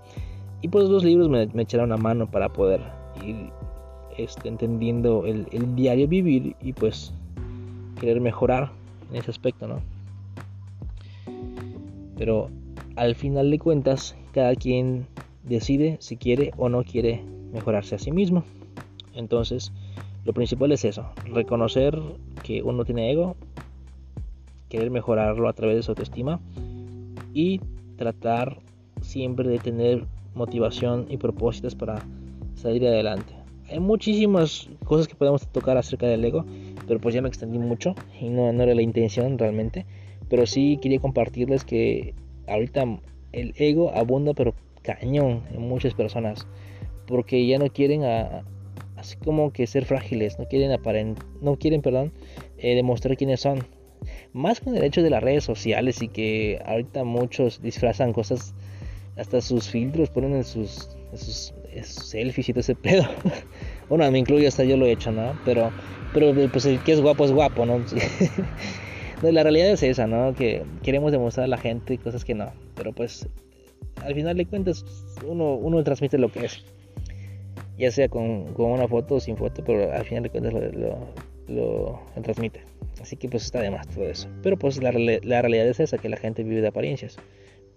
Y 0.61 0.69
pues 0.69 0.85
los 0.89 1.03
libros 1.03 1.31
me, 1.31 1.47
me 1.47 1.63
echaron 1.63 1.87
una 1.87 1.97
mano 1.97 2.31
para 2.31 2.51
poder 2.51 2.98
ir 3.25 3.51
este, 4.17 4.49
entendiendo 4.49 5.27
el, 5.27 5.47
el 5.53 5.75
diario 5.77 6.09
vivir 6.09 6.57
y 6.61 6.73
pues 6.73 7.13
querer 8.01 8.21
mejorar 8.21 8.71
en 9.11 9.17
ese 9.17 9.31
aspecto, 9.31 9.67
¿no? 9.69 9.81
Pero 12.17 12.51
al 12.97 13.15
final 13.15 13.51
de 13.51 13.59
cuentas, 13.59 14.17
cada 14.33 14.55
quien 14.55 15.07
decide 15.45 15.97
si 16.01 16.17
quiere 16.17 16.53
o 16.57 16.69
no 16.69 16.83
quiere 16.83 17.23
mejorarse 17.53 17.95
a 17.95 17.99
sí 17.99 18.11
mismo. 18.11 18.45
Entonces, 19.15 19.73
lo 20.25 20.33
principal 20.33 20.73
es 20.73 20.85
eso, 20.85 21.07
reconocer 21.25 21.99
que 22.43 22.63
uno 22.63 22.85
tiene 22.85 23.11
ego, 23.11 23.37
querer 24.69 24.91
mejorarlo 24.91 25.49
a 25.49 25.53
través 25.53 25.77
de 25.77 25.83
su 25.83 25.93
autoestima 25.93 26.41
y 27.33 27.61
tratar 27.97 28.59
siempre 29.01 29.49
de 29.49 29.59
tener 29.59 30.05
motivación 30.35 31.07
y 31.09 31.17
propósitos 31.17 31.75
para 31.75 32.05
salir 32.59 32.87
adelante. 32.87 33.33
Hay 33.71 33.81
muchísimas 33.81 34.69
cosas 34.85 35.09
que 35.09 35.15
podemos 35.15 35.47
tocar 35.49 35.77
acerca 35.77 36.07
del 36.07 36.25
ego, 36.25 36.45
pero 36.87 37.01
pues 37.01 37.15
ya 37.15 37.23
me 37.23 37.29
extendí 37.29 37.59
mucho 37.59 37.95
y 38.21 38.29
no, 38.29 38.53
no 38.53 38.63
era 38.63 38.75
la 38.75 38.83
intención 38.83 39.39
realmente. 39.39 39.87
Pero 40.29 40.47
sí 40.47 40.79
quería 40.81 41.01
compartirles 41.01 41.65
que 41.65 42.15
ahorita 42.47 42.85
el 43.33 43.55
ego 43.57 43.93
abunda 43.95 44.33
pero 44.35 44.55
cañón 44.83 45.43
en 45.53 45.61
muchas 45.63 45.95
personas 45.95 46.47
porque 47.09 47.47
ya 47.47 47.59
no 47.59 47.69
quieren 47.71 48.05
así 48.97 49.17
como 49.17 49.53
que 49.53 49.67
ser 49.67 49.85
frágiles, 49.87 50.39
no 50.39 50.47
quieren 50.47 50.71
aparent, 50.73 51.19
no 51.41 51.57
quieren, 51.57 51.83
perdón, 51.83 52.13
eh, 52.59 52.75
demostrar 52.75 53.17
quiénes 53.17 53.41
son. 53.41 53.67
Más 54.33 54.61
con 54.61 54.77
el 54.77 54.85
hecho 54.85 55.03
de 55.03 55.11
las 55.11 55.23
redes 55.23 55.43
sociales 55.43 56.03
y 56.03 56.09
que 56.09 56.61
ahorita 56.65 57.05
muchos 57.05 57.63
disfrazan 57.63 58.13
cosas, 58.13 58.55
hasta 59.17 59.41
sus 59.41 59.69
filtros 59.69 60.11
ponen 60.11 60.35
en 60.35 60.45
sus, 60.45 60.97
sus, 61.15 61.55
selfies 61.83 62.49
y 62.49 62.53
todo 62.53 62.61
ese 62.61 62.75
pedo. 62.77 63.05
bueno, 63.89 64.11
me 64.11 64.19
incluyo 64.19 64.49
hasta 64.49 64.65
yo 64.65 64.77
lo 64.77 64.87
he 64.87 64.93
hecho, 64.93 65.11
¿no? 65.13 65.39
Pero, 65.45 65.73
pero 66.13 66.33
pues 66.51 66.67
el 66.67 66.79
que 66.81 66.93
es 66.93 67.01
guapo 67.01 67.25
es 67.25 67.33
guapo, 67.33 67.67
¿no? 67.67 67.85
la 69.23 69.43
realidad 69.43 69.71
es 69.71 69.83
esa, 69.83 70.07
¿no? 70.07 70.35
Que 70.35 70.63
queremos 70.83 71.13
demostrar 71.13 71.45
a 71.45 71.49
la 71.49 71.59
gente 71.59 71.99
cosas 71.99 72.25
que 72.25 72.35
no. 72.35 72.53
Pero 72.75 72.93
pues 72.93 73.29
al 74.05 74.15
final 74.15 74.37
de 74.37 74.47
cuentas 74.47 74.85
uno, 75.27 75.55
uno 75.55 75.83
transmite 75.83 76.19
lo 76.19 76.31
que 76.31 76.47
es. 76.47 76.65
Ya 77.79 77.91
sea 77.91 78.09
con, 78.09 78.53
con 78.55 78.73
una 78.73 78.89
foto 78.89 79.17
o 79.17 79.21
sin 79.21 79.37
foto, 79.37 79.63
pero 79.65 79.93
al 79.93 80.05
final 80.05 80.25
de 80.25 80.31
cuentas 80.31 80.53
lo, 80.53 80.99
lo, 81.47 82.01
transmite. 82.23 82.63
Así 83.01 83.17
que 83.17 83.29
pues 83.29 83.45
está 83.45 83.61
de 83.61 83.71
más 83.71 83.87
todo 83.89 84.05
eso. 84.05 84.29
Pero 84.43 84.57
pues 84.57 84.83
la, 84.83 84.91
la 84.91 85.43
realidad 85.43 85.69
es 85.69 85.79
esa, 85.79 85.99
que 85.99 86.09
la 86.09 86.17
gente 86.17 86.43
vive 86.43 86.61
de 86.61 86.69
apariencias. 86.69 87.19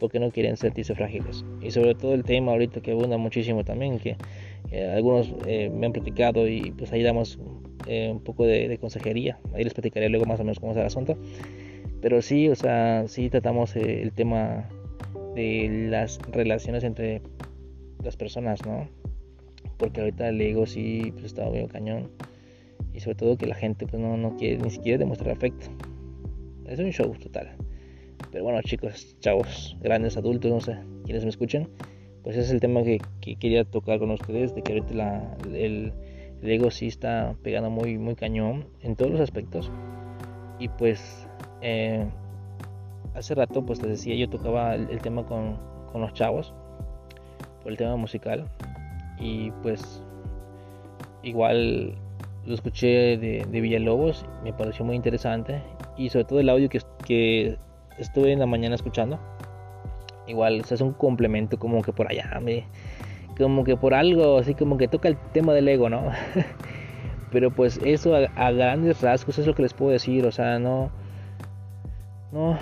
Porque 0.02 0.20
no 0.20 0.32
quieren 0.32 0.58
sentirse 0.58 0.94
frágiles. 0.96 1.46
Y 1.62 1.72
sobre 1.72 1.96
todo 1.96 2.14
el 2.14 2.26
tema 2.26 2.52
ahorita 2.52 2.82
que 2.82 2.92
abunda 2.92 3.18
muchísimo 3.18 3.64
también, 3.64 4.00
que 4.00 4.18
algunos 4.94 5.34
eh, 5.46 5.70
me 5.70 5.86
han 5.86 5.94
platicado 5.94 6.48
y 6.48 6.72
pues 6.72 6.92
ahí 6.92 7.04
damos 7.04 7.40
eh, 7.88 8.10
un 8.12 8.20
poco 8.22 8.46
de, 8.46 8.78
consejería. 8.80 9.40
Ahí 9.54 9.64
les 9.64 9.74
platicaré 9.74 10.10
luego 10.10 10.26
más 10.26 10.40
o 10.40 10.44
menos 10.44 10.60
cómo 10.60 10.72
es 10.72 10.78
el 10.78 10.86
asunto. 10.86 11.18
Pero 12.02 12.22
sí, 12.22 12.50
o 12.50 12.56
sea, 12.56 13.08
sí 13.08 13.30
tratamos 13.30 13.76
eh, 13.76 14.02
el 14.02 14.12
tema 14.12 14.70
de 15.36 15.88
las 15.90 16.20
relaciones 16.32 16.84
entre 16.84 17.22
las 18.04 18.16
personas, 18.18 18.66
¿no? 18.66 18.88
Porque 19.78 20.02
ahorita 20.02 20.30
el 20.30 20.42
ego 20.42 20.66
sí 20.66 21.12
pues 21.14 21.26
está 21.26 21.50
medio 21.50 21.68
cañón. 21.68 22.10
Y 22.94 23.00
sobre 23.00 23.16
todo 23.16 23.38
que 23.38 23.46
la 23.46 23.56
gente 23.56 23.86
pues 23.88 24.02
no, 24.02 24.18
no 24.18 24.36
quiere 24.36 24.58
ni 24.58 24.70
siquiera 24.70 24.98
demostrar 24.98 25.36
afecto. 25.36 25.68
Es 26.66 26.80
un 26.80 26.92
show 26.92 27.14
total. 27.16 27.56
Pero 28.32 28.44
bueno 28.44 28.62
chicos, 28.62 29.18
chavos, 29.20 29.78
grandes 29.82 30.18
adultos, 30.18 30.52
no 30.52 30.62
sé, 30.62 30.78
quienes 31.06 31.24
me 31.24 31.30
escuchen. 31.30 31.70
Pues 32.24 32.36
ese 32.36 32.48
es 32.48 32.52
el 32.52 32.60
tema 32.60 32.84
que, 32.84 33.00
quería 33.40 33.64
tocar 33.66 34.00
con 34.00 34.12
ustedes. 34.12 34.54
De 34.54 34.62
que 34.62 34.74
ahorita 34.74 34.94
la, 34.94 35.38
el, 35.54 35.94
ego 36.44 36.72
sí 36.72 36.88
está 36.88 37.36
pegando 37.44 37.70
muy, 37.70 37.98
muy 37.98 38.16
cañón 38.16 38.68
en 38.82 38.96
todos 38.96 39.12
los 39.12 39.22
aspectos. 39.22 39.72
Y 40.60 40.68
pues 40.70 41.28
eh, 41.62 42.06
hace 43.16 43.36
rato, 43.36 43.66
pues 43.66 43.82
les 43.82 43.92
decía, 43.92 44.16
yo 44.16 44.30
tocaba 44.30 44.76
el, 44.76 45.00
tema 45.02 45.26
con, 45.26 45.58
los 45.94 46.14
chavos, 46.14 46.54
por 47.62 47.72
el 47.72 47.78
tema 47.78 47.96
musical, 47.96 48.50
y 49.20 49.52
pues 49.64 50.04
igual 51.24 51.96
lo 52.46 52.54
escuché 52.54 53.18
de, 53.18 53.46
de 53.50 53.62
Villalobos, 53.62 54.26
me 54.44 54.54
pareció 54.54 54.86
muy 54.86 54.96
interesante, 54.96 55.62
y 55.98 56.10
sobre 56.10 56.26
todo 56.26 56.40
el 56.40 56.50
audio 56.50 56.70
que, 56.70 56.80
que 57.06 57.58
estuve 57.98 58.32
en 58.32 58.40
la 58.40 58.46
mañana 58.46 58.76
escuchando, 58.76 59.20
igual 60.28 60.64
es 60.70 60.82
un 60.82 60.94
complemento 60.94 61.60
como 61.60 61.82
que 61.82 61.94
por 61.94 62.10
allá, 62.10 62.40
me, 62.42 62.66
como 63.38 63.64
que 63.64 63.78
por 63.78 63.94
algo, 63.94 64.38
así 64.38 64.56
como 64.56 64.78
que 64.78 64.88
toca 64.88 65.08
el 65.08 65.18
tema 65.34 65.54
del 65.54 65.68
ego, 65.68 65.90
¿no? 65.90 66.12
Pero 67.32 67.52
pues 67.52 67.80
eso 67.84 68.16
a, 68.16 68.52
grandes 68.52 69.02
rasgos 69.02 69.40
es 69.40 69.48
lo 69.48 69.56
que 69.56 69.64
les 69.64 69.74
puedo 69.74 69.92
decir, 69.92 70.26
o 70.26 70.32
sea, 70.32 70.60
no, 70.60 70.92
no, 72.32 72.58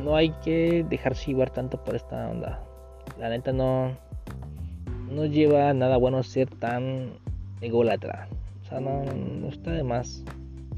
no 0.00 0.16
hay 0.16 0.30
que 0.42 0.84
dejarse 0.88 1.30
llevar 1.30 1.50
tanto 1.50 1.82
por 1.84 1.94
esta 1.94 2.28
onda. 2.28 2.60
La 3.18 3.28
neta 3.28 3.52
no, 3.52 3.96
no 5.10 5.24
lleva 5.24 5.72
nada 5.72 5.96
bueno 5.96 6.22
ser 6.22 6.48
tan 6.50 7.12
ególatra. 7.60 8.28
O 8.62 8.64
sea, 8.64 8.80
no, 8.80 9.02
está 9.48 9.72
de 9.72 9.84
más. 9.84 10.24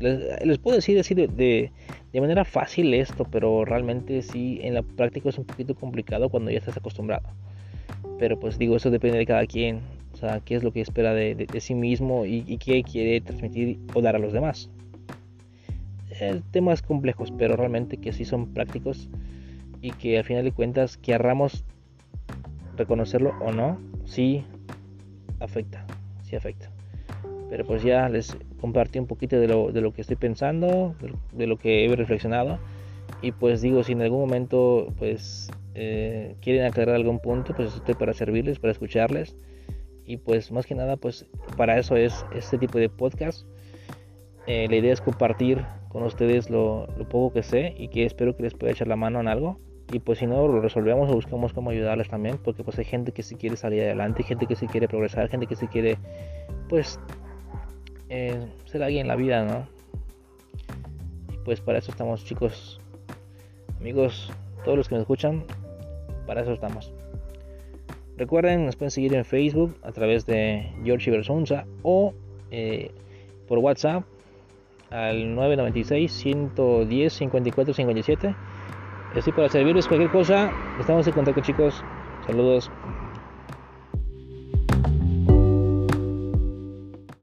Les, 0.01 0.59
puedo 0.59 0.77
decir 0.77 0.99
así 0.99 1.15
de, 1.15 1.29
de, 1.29 2.21
manera 2.21 2.45
fácil 2.45 2.93
esto, 2.95 3.25
pero 3.25 3.65
realmente 3.65 4.23
sí, 4.23 4.59
en 4.63 4.75
la 4.75 4.83
práctica 4.83 5.29
es 5.29 5.39
un 5.39 5.45
poquito 5.45 5.75
complicado 5.75 6.29
cuando 6.29 6.51
ya 6.51 6.59
estás 6.59 6.77
acostumbrado. 6.77 7.29
Pero 8.19 8.39
pues 8.39 8.59
digo, 8.59 8.77
eso 8.77 8.91
depende 8.91 9.19
de 9.19 9.27
cada 9.27 9.47
quien. 9.47 9.81
O 10.13 10.17
sea, 10.17 10.41
qué 10.41 10.55
es 10.55 10.65
lo 10.65 10.73
que 10.73 10.81
espera 10.81 11.15
de, 11.15 11.47
sí 11.61 11.75
mismo 11.75 12.27
y, 12.27 12.57
qué 12.59 12.83
quiere 12.83 13.21
transmitir 13.21 13.79
o 13.95 14.03
dar 14.03 14.17
a 14.17 14.19
los 14.19 14.33
demás 14.33 14.71
temas 16.51 16.83
complejos, 16.83 17.33
pero 17.37 17.57
realmente 17.57 17.97
que 17.97 18.13
sí 18.13 18.25
son 18.25 18.53
prácticos 18.53 19.09
y 19.81 19.93
que 19.93 20.19
al 20.19 20.25
final 20.25 20.45
de 20.45 20.53
cuentas 20.53 20.97
querramos 20.97 21.65
reconocerlo 22.77 23.35
o 23.41 23.53
no, 23.53 23.79
sí 24.05 24.45
afecta, 25.41 25.87
sí 26.23 26.37
afecta. 26.37 26.70
Pero 27.51 27.67
pues 27.67 27.83
ya 27.83 28.09
les 28.09 28.37
compartí 28.61 28.99
un 28.99 29.07
poquito 29.07 29.39
de 29.39 29.49
lo, 29.49 29.73
de 29.73 29.81
lo 29.81 29.93
que 29.93 30.01
estoy 30.01 30.17
pensando, 30.17 30.95
de 31.33 31.47
lo 31.47 31.59
que 31.59 31.85
he 31.85 31.97
reflexionado. 31.97 32.59
Y 33.23 33.33
pues 33.33 33.61
digo, 33.61 33.83
si 33.83 33.93
en 33.93 34.03
algún 34.03 34.21
momento 34.21 34.87
pues 34.99 35.51
eh, 35.75 36.37
quieren 36.41 36.65
aclarar 36.65 36.95
algún 36.95 37.19
punto, 37.19 37.55
pues 37.55 37.75
estoy 37.75 37.95
para 37.95 38.13
servirles, 38.15 38.59
para 38.59 38.73
escucharles. 38.73 39.37
Y 40.07 40.17
pues 40.17 40.51
más 40.53 40.67
que 40.67 40.75
nada, 40.75 40.97
pues 40.97 41.27
para 41.57 41.79
eso 41.79 41.97
es 41.97 42.25
este 42.35 42.57
tipo 42.57 42.79
de 42.79 42.89
podcast. 42.89 43.47
Eh, 44.47 44.67
la 44.69 44.77
idea 44.77 44.93
es 44.93 45.01
compartir 45.01 45.65
con 45.89 46.03
ustedes 46.05 46.51
lo, 46.51 46.87
poco 47.11 47.33
que 47.33 47.43
sé 47.43 47.75
y 47.77 47.89
que 47.89 48.05
espero 48.05 48.37
que 48.37 48.45
les 48.45 48.55
pueda 48.55 48.73
echar 48.73 48.89
la 48.89 48.97
mano 48.97 49.21
en 49.21 49.29
algo. 49.29 49.59
Y 49.93 49.99
pues 49.99 50.21
si 50.21 50.27
no 50.27 50.47
lo 50.47 50.61
resolvemos 50.61 51.11
o 51.11 51.15
buscamos 51.15 51.53
cómo 51.53 51.71
ayudarles 51.71 52.09
también, 52.09 52.39
porque 52.39 52.63
pues 52.63 52.79
hay 52.79 52.85
gente 52.85 53.11
que 53.11 53.25
sí 53.25 53.35
quiere 53.35 53.57
salir 53.57 53.83
adelante, 53.83 54.23
gente 54.23 54.47
que 54.47 54.55
sí 54.55 54.69
quiere 54.69 54.87
progresar, 54.87 55.29
gente 55.29 55.49
que 55.49 55.57
sí 55.57 55.67
quiere 55.67 55.99
pues 56.69 57.01
eh, 58.11 58.47
ser 58.67 58.83
alguien 58.83 59.03
en 59.03 59.09
la 59.09 59.17
vida, 59.17 59.45
¿no? 59.45 59.67
Y 61.33 61.39
pues 61.39 61.61
para 61.61 61.79
eso 61.79 61.91
estamos 61.91 62.25
chicos, 62.25 62.81
amigos, 63.79 64.31
todos 64.65 64.77
los 64.77 64.89
que 64.89 64.97
me 64.97 65.01
escuchan, 65.01 65.45
para 66.27 66.43
eso 66.43 66.53
estamos. 66.53 66.93
Recuerden, 68.17 68.67
nos 68.67 68.77
pueden 68.77 68.91
seguir 68.91 69.15
en 69.15 69.25
Facebook 69.25 69.75
a 69.83 69.93
través 69.93 70.27
de 70.27 70.71
George 70.85 71.11
Versunza 71.11 71.65
o 71.83 72.13
eh, 72.51 72.91
por 73.49 73.59
WhatsApp 73.59 74.05
al 74.91 75.35
996 75.35 76.13
110 76.13 77.13
54 77.13 77.73
57. 77.73 78.35
Estoy 79.15 79.33
para 79.33 79.49
servirles 79.49 79.89
cualquier 79.89 80.11
cosa. 80.11 80.53
Estamos 80.79 81.07
en 81.07 81.15
contacto, 81.15 81.41
chicos. 81.41 81.83
Saludos. 82.27 82.71